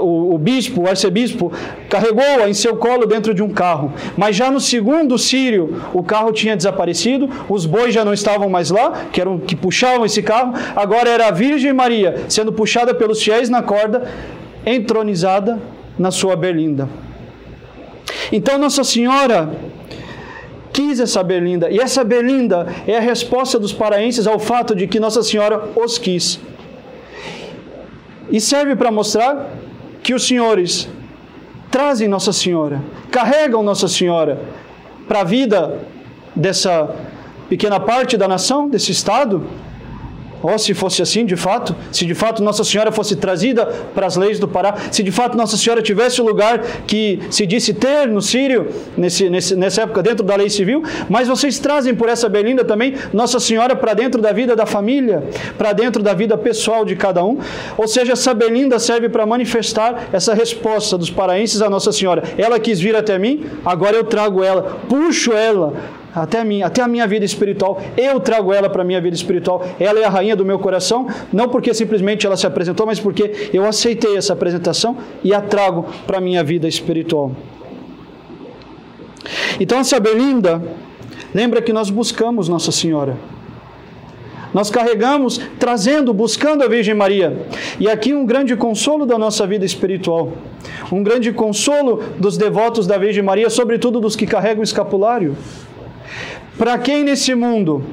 o, 0.00 0.34
o 0.34 0.38
bispo, 0.38 0.82
o 0.82 0.88
arcebispo, 0.88 1.50
carregou-a 1.88 2.48
em 2.48 2.54
seu 2.54 2.76
colo 2.76 3.06
dentro 3.06 3.34
de 3.34 3.42
um 3.42 3.50
carro. 3.50 3.92
Mas 4.16 4.36
já 4.36 4.50
no 4.50 4.60
segundo 4.60 5.18
sírio, 5.18 5.82
o 5.94 6.02
carro 6.02 6.30
tinha 6.32 6.56
desaparecido, 6.56 7.28
os 7.48 7.64
bois 7.66 7.94
já 7.94 8.04
não 8.04 8.12
estavam 8.12 8.48
mais 8.50 8.70
lá, 8.70 9.06
que 9.10 9.20
eram 9.20 9.38
que 9.38 9.56
puxavam 9.56 10.04
esse 10.04 10.22
carro. 10.22 10.52
Agora 10.76 11.08
era 11.08 11.28
a 11.28 11.30
Virgem 11.30 11.72
Maria 11.72 12.24
sendo 12.28 12.52
puxada 12.52 12.94
pelos 12.94 13.22
fiéis 13.22 13.48
na 13.48 13.62
corda, 13.62 14.08
entronizada 14.64 15.58
na 15.98 16.10
sua 16.10 16.36
berlinda. 16.36 16.88
Então 18.30 18.58
Nossa 18.58 18.84
Senhora 18.84 19.50
quis 20.72 21.00
essa 21.00 21.22
berlinda, 21.22 21.70
e 21.70 21.78
essa 21.78 22.02
berlinda 22.02 22.66
é 22.86 22.96
a 22.96 23.00
resposta 23.00 23.58
dos 23.58 23.72
paraenses 23.72 24.26
ao 24.26 24.38
fato 24.38 24.74
de 24.74 24.86
que 24.86 24.98
Nossa 24.98 25.22
Senhora 25.22 25.68
os 25.76 25.98
quis. 25.98 26.40
E 28.30 28.40
serve 28.40 28.76
para 28.76 28.90
mostrar 28.90 29.50
que 30.02 30.14
os 30.14 30.26
senhores 30.26 30.88
trazem 31.70 32.08
Nossa 32.08 32.32
Senhora, 32.32 32.82
carregam 33.10 33.62
Nossa 33.62 33.88
Senhora 33.88 34.40
para 35.08 35.20
a 35.20 35.24
vida 35.24 35.80
dessa 36.34 36.94
pequena 37.48 37.78
parte 37.78 38.16
da 38.16 38.26
nação, 38.26 38.68
desse 38.68 38.92
estado, 38.92 39.46
ou 40.42 40.58
se 40.58 40.74
fosse 40.74 41.00
assim 41.00 41.24
de 41.24 41.36
fato, 41.36 41.74
se 41.90 42.04
de 42.04 42.14
fato 42.14 42.42
Nossa 42.42 42.64
Senhora 42.64 42.90
fosse 42.90 43.16
trazida 43.16 43.66
para 43.94 44.06
as 44.06 44.16
leis 44.16 44.38
do 44.38 44.48
Pará, 44.48 44.74
se 44.90 45.02
de 45.02 45.12
fato 45.12 45.36
Nossa 45.36 45.56
Senhora 45.56 45.80
tivesse 45.80 46.20
o 46.20 46.24
lugar 46.24 46.60
que 46.86 47.20
se 47.30 47.46
disse 47.46 47.72
ter 47.72 48.08
no 48.08 48.20
Sírio, 48.20 48.68
nesse, 48.96 49.30
nesse, 49.30 49.54
nessa 49.54 49.82
época, 49.82 50.02
dentro 50.02 50.24
da 50.24 50.34
lei 50.36 50.50
civil, 50.50 50.82
mas 51.08 51.28
vocês 51.28 51.58
trazem 51.58 51.94
por 51.94 52.08
essa 52.08 52.28
Belinda 52.28 52.64
também 52.64 52.94
Nossa 53.12 53.38
Senhora 53.38 53.76
para 53.76 53.94
dentro 53.94 54.20
da 54.20 54.32
vida 54.32 54.56
da 54.56 54.66
família, 54.66 55.22
para 55.56 55.72
dentro 55.72 56.02
da 56.02 56.14
vida 56.14 56.36
pessoal 56.36 56.84
de 56.84 56.96
cada 56.96 57.24
um. 57.24 57.38
Ou 57.76 57.86
seja, 57.86 58.12
essa 58.12 58.34
Belinda 58.34 58.78
serve 58.78 59.08
para 59.08 59.24
manifestar 59.24 60.08
essa 60.12 60.34
resposta 60.34 60.98
dos 60.98 61.10
paraenses 61.10 61.62
a 61.62 61.70
Nossa 61.70 61.92
Senhora. 61.92 62.22
Ela 62.36 62.58
quis 62.58 62.80
vir 62.80 62.96
até 62.96 63.18
mim, 63.18 63.44
agora 63.64 63.96
eu 63.96 64.04
trago 64.04 64.42
ela, 64.42 64.78
puxo 64.88 65.32
ela 65.32 65.74
até 66.14 66.40
a 66.40 66.44
minha, 66.44 66.66
até 66.66 66.82
a 66.82 66.88
minha 66.88 67.06
vida 67.06 67.24
espiritual. 67.24 67.80
Eu 67.96 68.20
trago 68.20 68.52
ela 68.52 68.68
para 68.68 68.82
a 68.82 68.84
minha 68.84 69.00
vida 69.00 69.16
espiritual. 69.16 69.64
Ela 69.80 70.00
é 70.00 70.04
a 70.04 70.10
rainha 70.10 70.36
do 70.36 70.44
meu 70.44 70.58
coração, 70.58 71.06
não 71.32 71.48
porque 71.48 71.72
simplesmente 71.72 72.26
ela 72.26 72.36
se 72.36 72.46
apresentou, 72.46 72.86
mas 72.86 73.00
porque 73.00 73.50
eu 73.52 73.64
aceitei 73.64 74.16
essa 74.16 74.32
apresentação 74.32 74.96
e 75.24 75.34
a 75.34 75.40
trago 75.40 75.86
para 76.06 76.18
a 76.18 76.20
minha 76.20 76.44
vida 76.44 76.68
espiritual. 76.68 77.32
Então, 79.60 79.78
essa 79.78 80.00
Belinda, 80.00 80.62
lembra 81.34 81.62
que 81.62 81.72
nós 81.72 81.90
buscamos 81.90 82.48
Nossa 82.48 82.72
Senhora. 82.72 83.16
Nós 84.52 84.70
carregamos, 84.70 85.40
trazendo, 85.58 86.12
buscando 86.12 86.62
a 86.62 86.68
Virgem 86.68 86.94
Maria. 86.94 87.46
E 87.80 87.88
aqui 87.88 88.12
um 88.12 88.26
grande 88.26 88.54
consolo 88.54 89.06
da 89.06 89.16
nossa 89.16 89.46
vida 89.46 89.64
espiritual. 89.64 90.32
Um 90.90 91.02
grande 91.02 91.32
consolo 91.32 92.02
dos 92.18 92.36
devotos 92.36 92.86
da 92.86 92.98
Virgem 92.98 93.22
Maria, 93.22 93.48
sobretudo 93.48 93.98
dos 93.98 94.14
que 94.14 94.26
carregam 94.26 94.60
o 94.60 94.64
escapulário. 94.64 95.34
Para 96.58 96.78
quem 96.78 97.02
nesse 97.04 97.34
mundo 97.34 97.84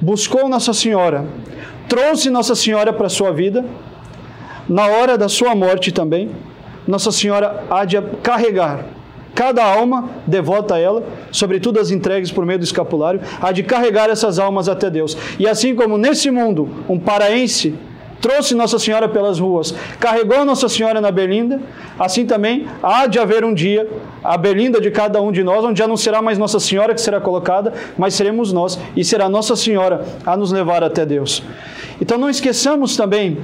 buscou 0.00 0.48
Nossa 0.48 0.72
Senhora, 0.72 1.26
trouxe 1.88 2.30
Nossa 2.30 2.54
Senhora 2.54 2.92
para 2.92 3.06
a 3.06 3.10
sua 3.10 3.32
vida, 3.32 3.64
na 4.68 4.86
hora 4.86 5.16
da 5.16 5.28
sua 5.28 5.54
morte 5.54 5.92
também, 5.92 6.30
Nossa 6.86 7.12
Senhora 7.12 7.64
há 7.70 7.84
de 7.84 8.00
carregar 8.22 8.84
cada 9.38 9.64
alma 9.64 10.10
devota 10.26 10.74
a 10.74 10.80
ela, 10.80 11.04
sobretudo 11.30 11.78
as 11.78 11.92
entregues 11.92 12.32
por 12.32 12.44
meio 12.44 12.58
do 12.58 12.64
escapulário, 12.64 13.20
há 13.40 13.52
de 13.52 13.62
carregar 13.62 14.10
essas 14.10 14.36
almas 14.36 14.68
até 14.68 14.90
Deus. 14.90 15.16
E 15.38 15.46
assim 15.46 15.76
como 15.76 15.96
nesse 15.96 16.28
mundo 16.28 16.68
um 16.88 16.98
paraense 16.98 17.72
trouxe 18.20 18.54
Nossa 18.54 18.78
Senhora 18.78 19.08
pelas 19.08 19.38
ruas, 19.38 19.74
carregou 20.00 20.44
Nossa 20.44 20.68
Senhora 20.68 21.00
na 21.00 21.10
berlinda, 21.10 21.60
assim 21.98 22.26
também 22.26 22.66
há 22.82 23.06
de 23.06 23.18
haver 23.18 23.44
um 23.44 23.54
dia 23.54 23.88
a 24.22 24.36
berlinda 24.36 24.80
de 24.80 24.90
cada 24.90 25.20
um 25.20 25.30
de 25.30 25.42
nós, 25.42 25.64
onde 25.64 25.78
já 25.78 25.86
não 25.86 25.96
será 25.96 26.20
mais 26.20 26.38
Nossa 26.38 26.60
Senhora 26.60 26.94
que 26.94 27.00
será 27.00 27.20
colocada, 27.20 27.72
mas 27.96 28.14
seremos 28.14 28.52
nós 28.52 28.78
e 28.96 29.04
será 29.04 29.28
Nossa 29.28 29.54
Senhora 29.56 30.04
a 30.26 30.36
nos 30.36 30.52
levar 30.52 30.82
até 30.82 31.06
Deus. 31.06 31.42
Então 32.00 32.18
não 32.18 32.28
esqueçamos 32.28 32.96
também 32.96 33.38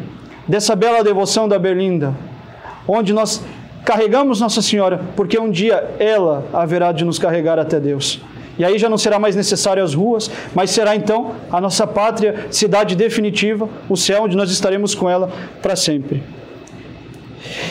dessa 0.47 0.77
bela 0.77 1.03
devoção 1.03 1.49
da 1.49 1.59
berlinda, 1.59 2.15
onde 2.87 3.13
nós 3.13 3.43
carregamos 3.85 4.41
Nossa 4.41 4.63
Senhora, 4.63 5.01
porque 5.15 5.39
um 5.39 5.51
dia 5.51 5.95
ela 5.99 6.47
haverá 6.53 6.93
de 6.93 7.05
nos 7.05 7.19
carregar 7.19 7.59
até 7.59 7.79
Deus. 7.79 8.21
E 8.59 8.65
aí 8.65 8.79
já 8.79 8.89
não 8.89 8.99
será 8.99 9.19
mais 9.19 9.35
necessário 9.35 9.83
as 9.83 9.95
ruas, 9.95 10.31
mas 10.55 10.71
será 10.71 10.95
então 10.95 11.35
a 11.51 11.61
nossa 11.61 11.87
pátria, 11.87 12.47
cidade 12.51 12.95
definitiva, 12.95 13.69
o 13.89 13.97
céu 13.97 14.25
onde 14.25 14.37
nós 14.37 14.51
estaremos 14.51 14.95
com 14.95 15.11
ela 15.11 15.31
para 15.61 15.75
sempre. 15.75 16.23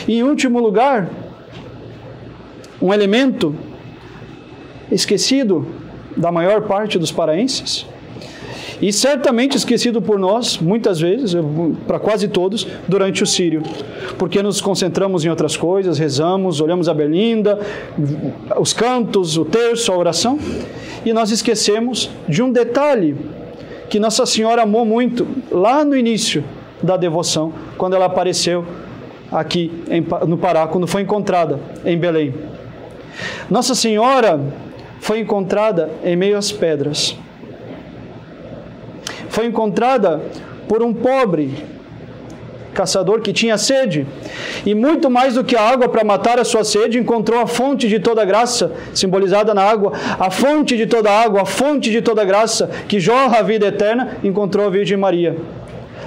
E 0.06 0.18
em 0.18 0.22
último 0.22 0.60
lugar, 0.60 1.08
um 2.80 2.92
elemento 2.92 3.54
esquecido 4.90 5.66
da 6.16 6.30
maior 6.30 6.62
parte 6.62 6.98
dos 6.98 7.10
paraenses, 7.10 7.86
e 8.84 8.92
certamente 8.92 9.56
esquecido 9.56 10.02
por 10.02 10.18
nós, 10.18 10.58
muitas 10.58 11.00
vezes, 11.00 11.34
para 11.86 11.98
quase 11.98 12.28
todos, 12.28 12.66
durante 12.86 13.22
o 13.22 13.26
Sírio, 13.26 13.62
porque 14.18 14.42
nos 14.42 14.60
concentramos 14.60 15.24
em 15.24 15.30
outras 15.30 15.56
coisas, 15.56 15.96
rezamos, 15.96 16.60
olhamos 16.60 16.86
a 16.86 16.92
Berlinda, 16.92 17.58
os 18.58 18.74
cantos, 18.74 19.38
o 19.38 19.44
terço, 19.46 19.90
a 19.90 19.96
oração, 19.96 20.38
e 21.02 21.14
nós 21.14 21.30
esquecemos 21.30 22.10
de 22.28 22.42
um 22.42 22.52
detalhe 22.52 23.16
que 23.88 23.98
Nossa 23.98 24.26
Senhora 24.26 24.64
amou 24.64 24.84
muito 24.84 25.26
lá 25.50 25.82
no 25.82 25.96
início 25.96 26.44
da 26.82 26.98
devoção, 26.98 27.54
quando 27.78 27.96
ela 27.96 28.04
apareceu 28.04 28.66
aqui 29.32 29.72
no 30.28 30.36
Pará, 30.36 30.66
quando 30.66 30.86
foi 30.86 31.00
encontrada 31.00 31.58
em 31.86 31.96
Belém. 31.96 32.34
Nossa 33.48 33.74
Senhora 33.74 34.38
foi 35.00 35.20
encontrada 35.20 35.88
em 36.04 36.14
meio 36.14 36.36
às 36.36 36.52
pedras 36.52 37.16
foi 39.34 39.46
encontrada 39.46 40.22
por 40.68 40.80
um 40.80 40.94
pobre 40.94 41.50
caçador 42.72 43.20
que 43.20 43.32
tinha 43.32 43.58
sede. 43.58 44.06
E 44.64 44.74
muito 44.74 45.10
mais 45.10 45.34
do 45.34 45.42
que 45.42 45.56
a 45.56 45.62
água 45.62 45.88
para 45.88 46.04
matar 46.04 46.38
a 46.38 46.44
sua 46.44 46.62
sede, 46.62 46.98
encontrou 46.98 47.40
a 47.40 47.46
fonte 47.46 47.88
de 47.88 47.98
toda 47.98 48.24
graça, 48.24 48.72
simbolizada 48.92 49.52
na 49.52 49.62
água, 49.62 49.92
a 50.18 50.30
fonte 50.30 50.76
de 50.76 50.86
toda 50.86 51.10
água, 51.10 51.42
a 51.42 51.44
fonte 51.44 51.90
de 51.90 52.00
toda 52.00 52.24
graça, 52.24 52.70
que 52.88 53.00
jorra 53.00 53.38
a 53.38 53.42
vida 53.42 53.66
eterna, 53.66 54.18
encontrou 54.22 54.66
a 54.66 54.70
Virgem 54.70 54.96
Maria. 54.96 55.36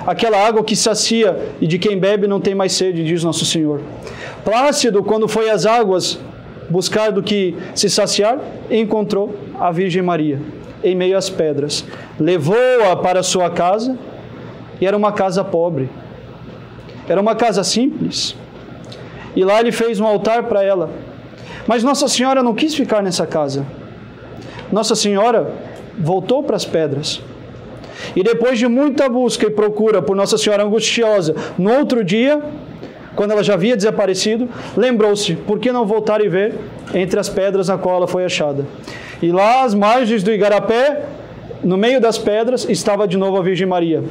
Aquela 0.05 0.37
água 0.37 0.63
que 0.63 0.75
sacia 0.75 1.37
e 1.59 1.67
de 1.67 1.77
quem 1.77 1.99
bebe 1.99 2.27
não 2.27 2.39
tem 2.39 2.55
mais 2.55 2.71
sede, 2.71 3.03
diz 3.03 3.25
nosso 3.25 3.45
Senhor. 3.45 3.81
Plácido, 4.45 5.03
quando 5.03 5.27
foi 5.27 5.49
às 5.49 5.65
águas 5.65 6.17
buscar 6.69 7.11
do 7.11 7.21
que 7.21 7.57
se 7.75 7.89
saciar, 7.89 8.39
encontrou 8.71 9.35
a 9.59 9.69
Virgem 9.69 10.01
Maria 10.01 10.39
em 10.83 10.95
meio 10.95 11.17
às 11.17 11.29
pedras. 11.29 11.85
Levou-a 12.19 12.95
para 12.95 13.23
sua 13.23 13.49
casa 13.49 13.97
e 14.79 14.85
era 14.85 14.95
uma 14.95 15.11
casa 15.11 15.43
pobre. 15.43 15.89
Era 17.07 17.21
uma 17.21 17.35
casa 17.35 17.63
simples. 17.63 18.35
E 19.35 19.43
lá 19.43 19.59
ele 19.59 19.71
fez 19.71 19.99
um 19.99 20.05
altar 20.05 20.43
para 20.43 20.63
ela. 20.63 20.89
Mas 21.65 21.83
Nossa 21.83 22.07
Senhora 22.07 22.41
não 22.41 22.53
quis 22.53 22.73
ficar 22.73 23.01
nessa 23.01 23.25
casa. 23.25 23.65
Nossa 24.71 24.95
Senhora 24.95 25.51
voltou 25.97 26.43
para 26.43 26.55
as 26.55 26.65
pedras. 26.65 27.21
E 28.15 28.23
depois 28.23 28.59
de 28.59 28.67
muita 28.67 29.09
busca 29.09 29.45
e 29.45 29.49
procura 29.49 30.01
por 30.01 30.15
Nossa 30.15 30.37
Senhora 30.37 30.63
angustiosa, 30.63 31.35
no 31.57 31.71
outro 31.71 32.03
dia, 32.03 32.41
quando 33.17 33.31
ela 33.31 33.43
já 33.43 33.55
havia 33.55 33.75
desaparecido, 33.75 34.47
lembrou-se: 34.77 35.33
por 35.33 35.57
que 35.59 35.71
não 35.71 35.85
voltar 35.85 36.21
e 36.23 36.29
ver 36.29 36.53
entre 36.93 37.19
as 37.19 37.27
pedras 37.27 37.67
na 37.67 37.77
qual 37.77 37.97
ela 37.97 38.07
foi 38.07 38.23
achada? 38.23 38.65
E 39.21 39.31
lá 39.31 39.63
às 39.63 39.73
margens 39.73 40.21
do 40.21 40.31
Igarapé, 40.31 41.03
no 41.63 41.75
meio 41.75 41.99
das 41.99 42.19
pedras, 42.19 42.69
estava 42.69 43.07
de 43.07 43.17
novo 43.17 43.35
a 43.35 43.41
Virgem 43.41 43.65
Maria. 43.65 44.03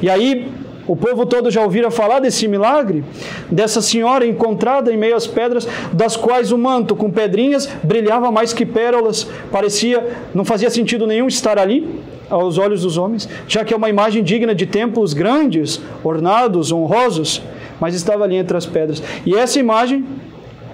E 0.00 0.08
aí 0.08 0.48
o 0.86 0.94
povo 0.94 1.26
todo 1.26 1.50
já 1.50 1.60
ouvira 1.62 1.90
falar 1.90 2.20
desse 2.20 2.46
milagre, 2.46 3.04
dessa 3.50 3.82
senhora 3.82 4.24
encontrada 4.24 4.92
em 4.92 4.96
meio 4.96 5.16
às 5.16 5.26
pedras, 5.26 5.66
das 5.92 6.16
quais 6.16 6.52
o 6.52 6.58
manto 6.58 6.94
com 6.94 7.10
pedrinhas 7.10 7.68
brilhava 7.82 8.30
mais 8.30 8.52
que 8.52 8.64
pérolas, 8.64 9.26
parecia, 9.50 10.06
não 10.32 10.44
fazia 10.44 10.70
sentido 10.70 11.04
nenhum 11.04 11.26
estar 11.26 11.58
ali 11.58 12.00
aos 12.30 12.58
olhos 12.58 12.82
dos 12.82 12.96
homens, 12.96 13.28
já 13.46 13.64
que 13.64 13.74
é 13.74 13.76
uma 13.76 13.90
imagem 13.90 14.22
digna 14.22 14.54
de 14.54 14.66
templos 14.66 15.12
grandes, 15.12 15.80
ornados, 16.02 16.72
honrosos, 16.72 17.42
mas 17.82 17.96
estava 17.96 18.22
ali 18.22 18.36
entre 18.36 18.56
as 18.56 18.64
pedras. 18.64 19.02
E 19.26 19.34
essa 19.34 19.58
imagem, 19.58 20.06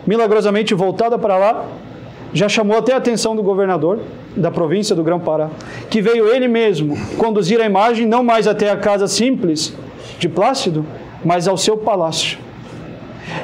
milagrosamente 0.06 0.74
voltada 0.74 1.18
para 1.18 1.38
lá, 1.38 1.64
já 2.34 2.50
chamou 2.50 2.76
até 2.76 2.92
a 2.92 2.98
atenção 2.98 3.34
do 3.34 3.42
governador 3.42 4.00
da 4.36 4.50
província 4.50 4.94
do 4.94 5.02
Grão-Pará, 5.02 5.48
que 5.88 6.02
veio 6.02 6.28
ele 6.28 6.46
mesmo 6.46 6.98
conduzir 7.16 7.62
a 7.62 7.64
imagem 7.64 8.06
não 8.06 8.22
mais 8.22 8.46
até 8.46 8.70
a 8.70 8.76
casa 8.76 9.08
simples 9.08 9.72
de 10.18 10.28
Plácido, 10.28 10.84
mas 11.24 11.48
ao 11.48 11.56
seu 11.56 11.78
palácio. 11.78 12.38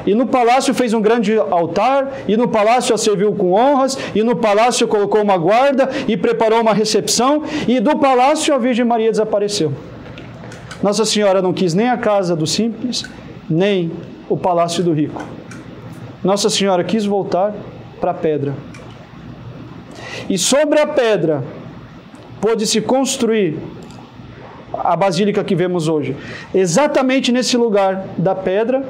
E 0.05 0.13
no 0.13 0.27
palácio 0.27 0.71
fez 0.71 0.93
um 0.93 1.01
grande 1.01 1.35
altar, 1.35 2.19
e 2.27 2.37
no 2.37 2.47
palácio 2.47 2.93
a 2.93 2.99
serviu 2.99 3.33
com 3.33 3.53
honras, 3.53 3.97
e 4.13 4.21
no 4.21 4.35
palácio 4.35 4.87
colocou 4.87 5.23
uma 5.23 5.37
guarda 5.37 5.89
e 6.07 6.15
preparou 6.15 6.61
uma 6.61 6.73
recepção, 6.73 7.41
e 7.67 7.79
do 7.79 7.97
palácio 7.97 8.53
a 8.53 8.59
Virgem 8.59 8.85
Maria 8.85 9.09
desapareceu. 9.09 9.73
Nossa 10.83 11.03
Senhora 11.03 11.41
não 11.41 11.51
quis 11.51 11.73
nem 11.73 11.89
a 11.89 11.97
casa 11.97 12.35
do 12.35 12.45
simples, 12.45 13.05
nem 13.49 13.91
o 14.29 14.35
palácio 14.37 14.83
do 14.83 14.93
rico. 14.93 15.23
Nossa 16.23 16.49
Senhora 16.49 16.83
quis 16.83 17.05
voltar 17.05 17.53
para 17.99 18.11
a 18.11 18.13
pedra 18.13 18.53
e 20.29 20.37
sobre 20.37 20.79
a 20.79 20.87
pedra 20.87 21.43
pôde-se 22.41 22.81
construir 22.81 23.57
a 24.73 24.95
basílica 24.95 25.43
que 25.43 25.55
vemos 25.55 25.87
hoje. 25.87 26.15
Exatamente 26.53 27.31
nesse 27.31 27.55
lugar 27.55 28.07
da 28.17 28.33
pedra 28.33 28.83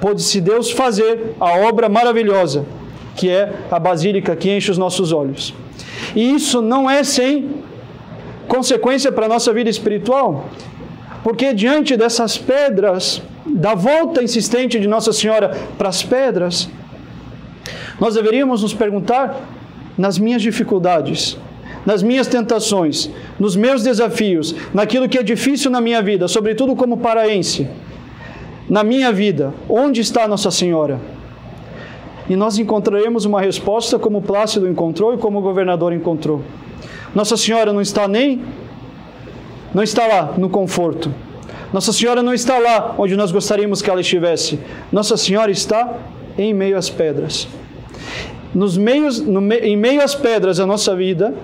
pôde-se 0.00 0.40
Deus 0.40 0.70
fazer 0.70 1.34
a 1.40 1.58
obra 1.68 1.88
maravilhosa, 1.88 2.64
que 3.16 3.30
é 3.30 3.52
a 3.70 3.78
basílica 3.78 4.36
que 4.36 4.50
enche 4.50 4.70
os 4.70 4.78
nossos 4.78 5.12
olhos. 5.12 5.54
E 6.14 6.34
isso 6.34 6.60
não 6.60 6.88
é 6.90 7.02
sem 7.04 7.62
consequência 8.48 9.10
para 9.10 9.26
a 9.26 9.28
nossa 9.28 9.52
vida 9.52 9.70
espiritual, 9.70 10.48
porque 11.22 11.54
diante 11.54 11.96
dessas 11.96 12.36
pedras, 12.36 13.22
da 13.46 13.74
volta 13.74 14.22
insistente 14.22 14.78
de 14.78 14.86
Nossa 14.86 15.12
Senhora 15.12 15.56
para 15.76 15.88
as 15.88 16.02
pedras, 16.02 16.68
nós 18.00 18.14
deveríamos 18.14 18.62
nos 18.62 18.74
perguntar 18.74 19.40
nas 19.96 20.18
minhas 20.18 20.42
dificuldades, 20.42 21.36
nas 21.84 22.02
minhas 22.02 22.26
tentações, 22.26 23.10
nos 23.38 23.56
meus 23.56 23.82
desafios, 23.82 24.54
naquilo 24.72 25.08
que 25.08 25.18
é 25.18 25.22
difícil 25.22 25.70
na 25.70 25.80
minha 25.80 26.02
vida, 26.02 26.28
sobretudo 26.28 26.74
como 26.74 26.96
paraense, 26.96 27.68
na 28.68 28.82
minha 28.82 29.12
vida, 29.12 29.52
onde 29.68 30.00
está 30.00 30.26
Nossa 30.26 30.50
Senhora? 30.50 31.00
E 32.28 32.36
nós 32.36 32.58
encontraremos 32.58 33.24
uma 33.24 33.40
resposta 33.40 33.98
como 33.98 34.22
Plácido 34.22 34.68
encontrou 34.68 35.12
e 35.14 35.18
como 35.18 35.40
o 35.40 35.42
governador 35.42 35.92
encontrou. 35.92 36.42
Nossa 37.14 37.36
Senhora 37.36 37.72
não 37.72 37.80
está 37.80 38.06
nem 38.06 38.40
não 39.74 39.82
está 39.82 40.06
lá 40.06 40.34
no 40.36 40.50
conforto. 40.50 41.12
Nossa 41.72 41.92
Senhora 41.92 42.22
não 42.22 42.34
está 42.34 42.58
lá 42.58 42.94
onde 42.98 43.16
nós 43.16 43.32
gostaríamos 43.32 43.80
que 43.80 43.88
ela 43.88 44.00
estivesse. 44.00 44.58
Nossa 44.90 45.16
Senhora 45.16 45.50
está 45.50 45.98
em 46.36 46.52
meio 46.52 46.76
às 46.76 46.90
pedras. 46.90 47.48
Nos 48.54 48.76
meios, 48.76 49.20
no, 49.20 49.40
em 49.54 49.76
meio 49.76 50.02
às 50.02 50.14
pedras 50.14 50.58
da 50.58 50.66
nossa 50.66 50.94
vida, 50.94 51.34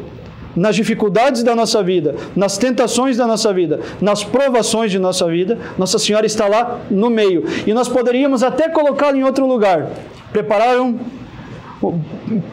nas 0.54 0.74
dificuldades 0.76 1.42
da 1.42 1.54
nossa 1.54 1.82
vida, 1.82 2.14
nas 2.34 2.58
tentações 2.58 3.16
da 3.16 3.26
nossa 3.26 3.52
vida, 3.52 3.80
nas 4.00 4.24
provações 4.24 4.90
de 4.90 4.98
nossa 4.98 5.26
vida, 5.26 5.58
Nossa 5.78 5.98
Senhora 5.98 6.26
está 6.26 6.46
lá 6.48 6.80
no 6.90 7.08
meio. 7.08 7.44
E 7.66 7.72
nós 7.72 7.88
poderíamos 7.88 8.42
até 8.42 8.68
colocá-la 8.68 9.16
em 9.16 9.24
outro 9.24 9.46
lugar. 9.46 9.90
Preparar 10.32 10.80
um 10.80 10.98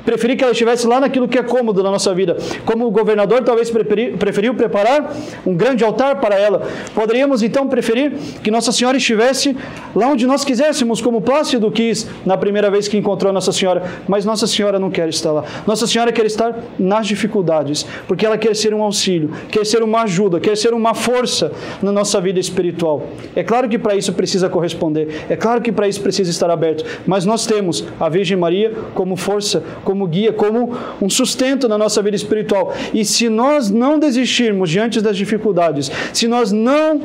Preferi 0.06 0.36
que 0.36 0.44
ela 0.44 0.52
estivesse 0.52 0.86
lá 0.86 1.00
naquilo 1.00 1.28
que 1.28 1.38
é 1.38 1.44
cômodo 1.44 1.82
na 1.82 1.90
nossa 1.90 2.14
vida. 2.14 2.38
Como 2.64 2.86
o 2.86 2.92
governador 2.92 3.44
talvez 3.44 3.72
preferiu 3.72 4.54
preparar 4.54 5.16
um 5.46 5.56
grande 5.56 5.84
altar 5.84 6.20
para 6.20 6.36
ela. 6.36 6.68
Poderíamos 6.94 7.42
então 7.42 7.68
preferir 7.68 8.14
que 8.44 8.52
Nossa 8.52 8.72
Senhora 8.72 8.98
estivesse 8.98 9.58
lá 9.96 10.08
onde 10.08 10.28
nós 10.28 10.46
quiséssemos, 10.46 11.02
como 11.02 11.22
Plácido 11.22 11.72
quis 11.72 12.08
na 12.26 12.38
primeira 12.38 12.70
vez 12.70 12.88
que 12.88 12.98
encontrou 12.98 13.34
Nossa 13.34 13.52
Senhora. 13.52 13.84
Mas 14.08 14.26
Nossa 14.26 14.46
Senhora 14.46 14.78
não 14.78 14.92
quer 14.92 15.10
estar 15.10 15.32
lá. 15.32 15.44
Nossa 15.66 15.88
Senhora 15.88 16.12
quer 16.12 16.26
estar 16.26 16.60
nas 16.78 17.08
dificuldades, 17.08 17.86
porque 18.08 18.26
ela 18.26 18.38
quer 18.38 18.56
ser 18.56 18.74
um 18.74 18.84
auxílio, 18.84 19.32
quer 19.50 19.66
ser 19.66 19.82
uma 19.82 20.04
ajuda, 20.04 20.40
quer 20.40 20.56
ser 20.56 20.74
uma 20.74 20.94
força 20.94 21.52
na 21.82 21.92
nossa 21.92 22.22
vida 22.22 22.40
espiritual. 22.40 23.08
É 23.36 23.44
claro 23.44 23.68
que 23.68 23.80
para 23.80 23.96
isso 23.96 24.14
precisa 24.14 24.50
corresponder, 24.50 25.26
é 25.30 25.36
claro 25.36 25.62
que 25.62 25.72
para 25.72 25.88
isso 25.88 26.02
precisa 26.02 26.30
estar 26.30 26.50
aberto, 26.50 26.86
mas 27.08 27.26
nós 27.26 27.46
temos 27.46 27.86
a 28.00 28.08
Virgem 28.08 28.38
Maria 28.38 28.72
como 28.94 29.15
como 29.16 29.18
força, 29.18 29.64
como 29.84 30.06
guia, 30.06 30.34
como 30.34 30.78
um 31.02 31.10
sustento 31.10 31.68
na 31.68 31.78
nossa 31.78 32.02
vida 32.02 32.16
espiritual. 32.16 32.74
E 32.94 33.06
se 33.06 33.30
nós 33.30 33.72
não 33.72 33.98
desistirmos 33.98 34.70
diante 34.70 35.02
das 35.02 35.16
dificuldades, 35.18 35.92
se 36.14 36.28
nós 36.28 36.52
não 36.52 37.02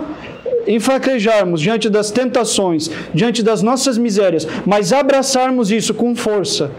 enfraquejarmos 0.67 1.61
diante 1.61 1.89
das 1.89 2.11
tentações, 2.11 2.91
diante 3.15 3.43
das 3.43 3.63
nossas 3.63 3.97
misérias, 3.97 4.47
mas 4.67 4.93
abraçarmos 4.93 5.71
isso 5.71 5.95
com 5.95 6.15
força, 6.15 6.71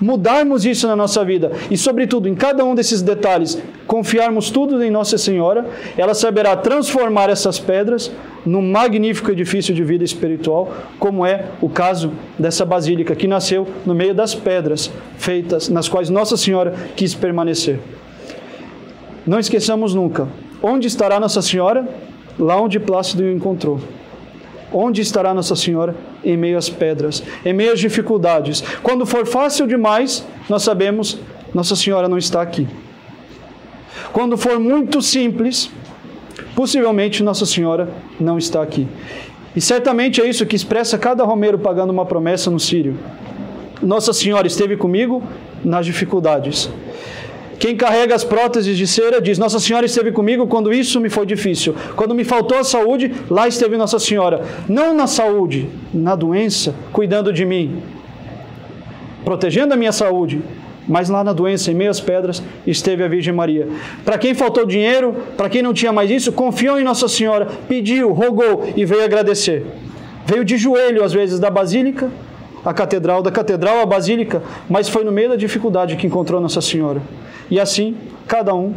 mudarmos 0.00 0.64
isso 0.64 0.86
na 0.86 0.96
nossa 0.96 1.24
vida 1.24 1.52
e, 1.70 1.76
sobretudo, 1.76 2.28
em 2.28 2.34
cada 2.34 2.64
um 2.64 2.74
desses 2.74 3.02
detalhes, 3.02 3.60
confiarmos 3.86 4.50
tudo 4.50 4.82
em 4.82 4.90
Nossa 4.90 5.18
Senhora, 5.18 5.66
ela 5.96 6.14
saberá 6.14 6.56
transformar 6.56 7.30
essas 7.30 7.58
pedras 7.58 8.10
num 8.44 8.62
magnífico 8.62 9.30
edifício 9.30 9.74
de 9.74 9.82
vida 9.82 10.04
espiritual, 10.04 10.72
como 10.98 11.26
é 11.26 11.46
o 11.60 11.68
caso 11.68 12.12
dessa 12.38 12.64
basílica 12.64 13.16
que 13.16 13.26
nasceu 13.26 13.66
no 13.84 13.94
meio 13.94 14.14
das 14.14 14.34
pedras 14.34 14.90
feitas 15.18 15.68
nas 15.68 15.88
quais 15.88 16.08
Nossa 16.08 16.36
Senhora 16.36 16.74
quis 16.96 17.14
permanecer. 17.14 17.78
Não 19.26 19.38
esqueçamos 19.38 19.94
nunca, 19.94 20.28
onde 20.62 20.86
estará 20.86 21.20
Nossa 21.20 21.42
Senhora? 21.42 21.86
Lá 22.38 22.60
onde 22.60 22.78
Plácido 22.78 23.24
o 23.24 23.30
encontrou. 23.30 23.80
Onde 24.72 25.00
estará 25.00 25.32
Nossa 25.32 25.56
Senhora? 25.56 25.94
Em 26.24 26.36
meio 26.36 26.58
às 26.58 26.68
pedras, 26.68 27.22
em 27.44 27.52
meio 27.52 27.72
às 27.72 27.80
dificuldades. 27.80 28.62
Quando 28.82 29.06
for 29.06 29.26
fácil 29.26 29.66
demais, 29.66 30.26
nós 30.48 30.62
sabemos, 30.62 31.18
Nossa 31.54 31.74
Senhora 31.74 32.08
não 32.08 32.18
está 32.18 32.42
aqui. 32.42 32.68
Quando 34.12 34.36
for 34.36 34.58
muito 34.58 35.00
simples, 35.00 35.70
possivelmente 36.54 37.22
Nossa 37.22 37.46
Senhora 37.46 37.88
não 38.20 38.36
está 38.36 38.62
aqui. 38.62 38.86
E 39.56 39.60
certamente 39.60 40.20
é 40.20 40.28
isso 40.28 40.46
que 40.46 40.56
expressa 40.56 40.98
cada 40.98 41.24
romeiro 41.24 41.58
pagando 41.58 41.90
uma 41.90 42.04
promessa 42.04 42.50
no 42.50 42.60
Sírio. 42.60 42.96
Nossa 43.82 44.12
Senhora 44.12 44.46
esteve 44.46 44.76
comigo 44.76 45.22
nas 45.64 45.86
dificuldades. 45.86 46.70
Quem 47.58 47.76
carrega 47.76 48.14
as 48.14 48.22
próteses 48.22 48.76
de 48.76 48.86
cera 48.86 49.20
diz: 49.20 49.38
Nossa 49.38 49.58
Senhora 49.58 49.84
esteve 49.84 50.12
comigo 50.12 50.46
quando 50.46 50.72
isso 50.72 51.00
me 51.00 51.10
foi 51.10 51.26
difícil. 51.26 51.74
Quando 51.96 52.14
me 52.14 52.24
faltou 52.24 52.56
a 52.56 52.64
saúde, 52.64 53.12
lá 53.28 53.48
esteve 53.48 53.76
Nossa 53.76 53.98
Senhora. 53.98 54.42
Não 54.68 54.94
na 54.94 55.06
saúde, 55.06 55.68
na 55.92 56.14
doença, 56.14 56.74
cuidando 56.92 57.32
de 57.32 57.44
mim, 57.44 57.82
protegendo 59.24 59.74
a 59.74 59.76
minha 59.76 59.92
saúde. 59.92 60.40
Mas 60.86 61.10
lá 61.10 61.22
na 61.22 61.34
doença, 61.34 61.70
em 61.70 61.74
meio 61.74 61.90
às 61.90 62.00
pedras, 62.00 62.42
esteve 62.66 63.04
a 63.04 63.08
Virgem 63.08 63.34
Maria. 63.34 63.68
Para 64.06 64.16
quem 64.16 64.32
faltou 64.32 64.64
dinheiro, 64.64 65.14
para 65.36 65.50
quem 65.50 65.60
não 65.60 65.74
tinha 65.74 65.92
mais 65.92 66.10
isso, 66.10 66.32
confiou 66.32 66.80
em 66.80 66.84
Nossa 66.84 67.06
Senhora, 67.08 67.46
pediu, 67.68 68.10
rogou 68.10 68.72
e 68.74 68.86
veio 68.86 69.04
agradecer. 69.04 69.66
Veio 70.24 70.46
de 70.46 70.56
joelho, 70.56 71.04
às 71.04 71.12
vezes, 71.12 71.38
da 71.38 71.50
Basílica 71.50 72.10
à 72.68 72.74
Catedral, 72.74 73.22
da 73.22 73.30
Catedral 73.30 73.80
à 73.80 73.86
Basílica, 73.86 74.42
mas 74.68 74.88
foi 74.88 75.02
no 75.02 75.10
meio 75.10 75.30
da 75.30 75.36
dificuldade 75.36 75.96
que 75.96 76.06
encontrou 76.06 76.38
Nossa 76.40 76.60
Senhora. 76.60 77.00
E 77.50 77.58
assim, 77.58 77.96
cada 78.26 78.54
um 78.54 78.74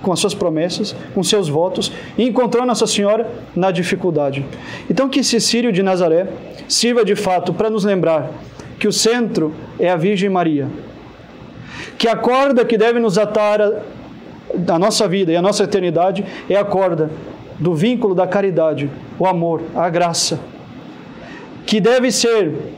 com 0.00 0.12
as 0.12 0.20
suas 0.20 0.34
promessas, 0.34 0.94
com 1.12 1.22
seus 1.24 1.48
votos, 1.48 1.90
encontrou 2.16 2.64
Nossa 2.64 2.86
Senhora 2.86 3.28
na 3.56 3.72
dificuldade. 3.72 4.46
Então, 4.88 5.08
que 5.08 5.20
esse 5.20 5.40
Sírio 5.40 5.72
de 5.72 5.82
Nazaré 5.82 6.28
sirva 6.68 7.04
de 7.04 7.16
fato 7.16 7.52
para 7.52 7.68
nos 7.68 7.84
lembrar 7.84 8.30
que 8.78 8.86
o 8.86 8.92
centro 8.92 9.52
é 9.80 9.90
a 9.90 9.96
Virgem 9.96 10.30
Maria, 10.30 10.68
que 11.98 12.06
a 12.06 12.14
corda 12.14 12.64
que 12.64 12.78
deve 12.78 13.00
nos 13.00 13.18
atar 13.18 13.60
a, 13.60 14.78
nossa 14.78 15.08
vida 15.08 15.32
e 15.32 15.36
a 15.36 15.42
nossa 15.42 15.64
eternidade 15.64 16.24
é 16.48 16.56
a 16.56 16.64
corda 16.64 17.10
do 17.58 17.74
vínculo 17.74 18.14
da 18.14 18.28
caridade, 18.28 18.88
o 19.18 19.26
amor, 19.26 19.62
a 19.74 19.90
graça, 19.90 20.38
que 21.66 21.80
deve 21.80 22.12
ser 22.12 22.77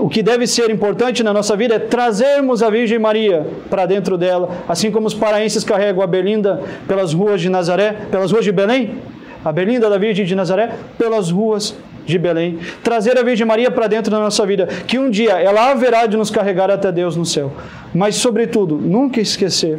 o 0.00 0.08
que 0.08 0.22
deve 0.22 0.46
ser 0.46 0.70
importante 0.70 1.22
na 1.22 1.32
nossa 1.32 1.56
vida 1.56 1.74
é 1.74 1.78
trazermos 1.78 2.62
a 2.62 2.70
Virgem 2.70 2.98
Maria 2.98 3.46
para 3.68 3.86
dentro 3.86 4.16
dela, 4.16 4.48
assim 4.68 4.90
como 4.90 5.06
os 5.06 5.14
paraenses 5.14 5.64
carregam 5.64 6.02
a 6.02 6.06
Berlinda 6.06 6.62
pelas 6.86 7.12
ruas 7.12 7.40
de 7.40 7.48
Nazaré, 7.48 7.92
pelas 8.10 8.32
ruas 8.32 8.44
de 8.44 8.52
Belém, 8.52 8.98
a 9.44 9.52
Berlinda 9.52 9.88
da 9.88 9.98
Virgem 9.98 10.24
de 10.24 10.34
Nazaré 10.34 10.70
pelas 10.96 11.30
ruas 11.30 11.74
de 12.04 12.18
Belém, 12.18 12.58
trazer 12.82 13.18
a 13.18 13.22
Virgem 13.22 13.46
Maria 13.46 13.70
para 13.70 13.86
dentro 13.86 14.10
da 14.10 14.18
nossa 14.18 14.44
vida, 14.46 14.66
que 14.86 14.98
um 14.98 15.10
dia 15.10 15.32
ela 15.32 15.70
haverá 15.70 16.06
de 16.06 16.16
nos 16.16 16.30
carregar 16.30 16.70
até 16.70 16.90
Deus 16.90 17.14
no 17.14 17.26
céu. 17.26 17.52
Mas, 17.94 18.16
sobretudo, 18.16 18.76
nunca 18.76 19.20
esquecer 19.20 19.78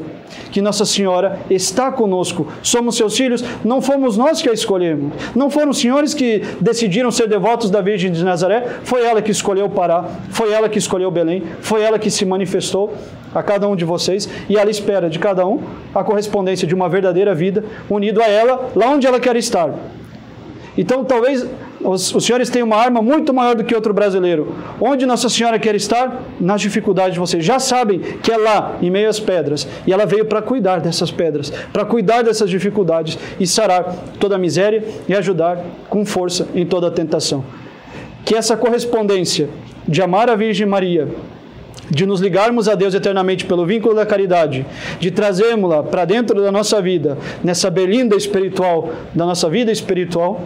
que 0.51 0.61
Nossa 0.61 0.85
Senhora 0.85 1.39
está 1.49 1.91
conosco, 1.91 2.47
somos 2.61 2.95
seus 2.95 3.15
filhos, 3.15 3.43
não 3.63 3.81
fomos 3.81 4.17
nós 4.17 4.41
que 4.41 4.49
a 4.49 4.53
escolhemos, 4.53 5.13
não 5.35 5.49
foram 5.49 5.71
os 5.71 5.79
senhores 5.79 6.13
que 6.13 6.43
decidiram 6.59 7.11
ser 7.11 7.27
devotos 7.27 7.69
da 7.69 7.81
Virgem 7.81 8.11
de 8.11 8.23
Nazaré, 8.23 8.79
foi 8.83 9.03
ela 9.03 9.21
que 9.21 9.31
escolheu 9.31 9.69
Pará, 9.69 10.05
foi 10.29 10.51
ela 10.51 10.69
que 10.69 10.79
escolheu 10.79 11.11
Belém, 11.11 11.43
foi 11.61 11.81
ela 11.81 11.99
que 11.99 12.09
se 12.09 12.25
manifestou 12.25 12.93
a 13.33 13.43
cada 13.43 13.67
um 13.67 13.75
de 13.75 13.85
vocês. 13.85 14.29
E 14.47 14.57
ela 14.57 14.71
espera 14.71 15.09
de 15.09 15.19
cada 15.19 15.45
um 15.45 15.61
a 15.93 16.03
correspondência 16.03 16.67
de 16.67 16.73
uma 16.73 16.89
verdadeira 16.89 17.35
vida 17.35 17.63
unido 17.89 18.21
a 18.21 18.27
ela 18.27 18.69
lá 18.75 18.89
onde 18.89 19.05
ela 19.05 19.19
quer 19.19 19.35
estar. 19.35 19.73
Então, 20.77 21.03
talvez 21.03 21.45
os, 21.81 22.13
os, 22.13 22.25
senhores 22.25 22.49
têm 22.49 22.61
uma 22.61 22.75
arma 22.75 23.01
muito 23.01 23.33
maior 23.33 23.55
do 23.55 23.63
que 23.63 23.73
outro 23.73 23.93
brasileiro. 23.93 24.53
Onde 24.81 25.05
Nossa 25.05 25.29
Senhora 25.29 25.57
quer 25.57 25.75
estar? 25.75 26.23
Nas 26.39 26.61
dificuldades 26.61 27.13
de 27.13 27.19
vocês. 27.19 27.43
Já 27.43 27.57
sabem 27.59 27.99
que 27.99 28.31
é 28.31 28.37
lá, 28.37 28.77
em 28.81 28.89
meio 28.89 29.09
às 29.09 29.19
pedras. 29.19 29.67
E 29.87 29.93
ela 29.93 30.05
veio 30.05 30.25
para 30.25 30.41
cuidar 30.41 30.79
dessas 30.81 31.09
pedras, 31.09 31.51
para 31.71 31.85
cuidar 31.85 32.21
dessas 32.21 32.49
dificuldades 32.49 33.17
e 33.39 33.47
sarar 33.47 33.95
toda 34.19 34.35
a 34.35 34.37
miséria 34.37 34.83
e 35.07 35.15
ajudar 35.15 35.63
com 35.89 36.05
força 36.05 36.47
em 36.53 36.65
toda 36.65 36.87
a 36.87 36.91
tentação. 36.91 37.43
Que 38.25 38.35
essa 38.35 38.57
correspondência 38.57 39.49
de 39.87 40.01
amar 40.01 40.29
a 40.29 40.35
Virgem 40.35 40.67
Maria, 40.67 41.07
de 41.89 42.05
nos 42.05 42.19
ligarmos 42.19 42.67
a 42.67 42.75
Deus 42.75 42.93
eternamente 42.93 43.45
pelo 43.45 43.65
vínculo 43.65 43.95
da 43.95 44.05
caridade, 44.05 44.65
de 44.99 45.11
trazermos-la 45.11 45.83
para 45.83 46.05
dentro 46.05 46.41
da 46.41 46.51
nossa 46.51 46.81
vida, 46.81 47.17
nessa 47.43 47.69
berlinda 47.69 48.15
espiritual, 48.15 48.89
da 49.13 49.25
nossa 49.25 49.49
vida 49.49 49.71
espiritual, 49.71 50.41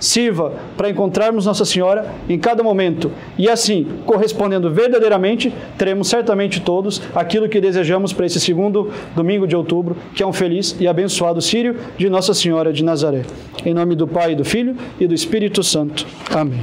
sirva 0.00 0.52
para 0.76 0.90
encontrarmos 0.90 1.46
Nossa 1.46 1.64
Senhora 1.64 2.06
em 2.28 2.38
cada 2.38 2.62
momento. 2.62 3.10
E 3.36 3.48
assim, 3.48 3.86
correspondendo 4.06 4.70
verdadeiramente, 4.70 5.52
teremos 5.76 6.08
certamente 6.08 6.60
todos 6.60 7.02
aquilo 7.14 7.48
que 7.48 7.60
desejamos 7.60 8.12
para 8.12 8.26
esse 8.26 8.40
segundo 8.40 8.90
domingo 9.14 9.46
de 9.46 9.56
outubro, 9.56 9.96
que 10.14 10.22
é 10.22 10.26
um 10.26 10.32
feliz 10.32 10.76
e 10.78 10.86
abençoado 10.86 11.40
Sírio 11.40 11.76
de 11.96 12.08
Nossa 12.08 12.34
Senhora 12.34 12.72
de 12.72 12.84
Nazaré. 12.84 13.22
Em 13.64 13.74
nome 13.74 13.94
do 13.94 14.06
Pai, 14.06 14.34
do 14.34 14.44
Filho 14.44 14.76
e 14.98 15.06
do 15.06 15.14
Espírito 15.14 15.62
Santo. 15.62 16.06
Amém. 16.30 16.60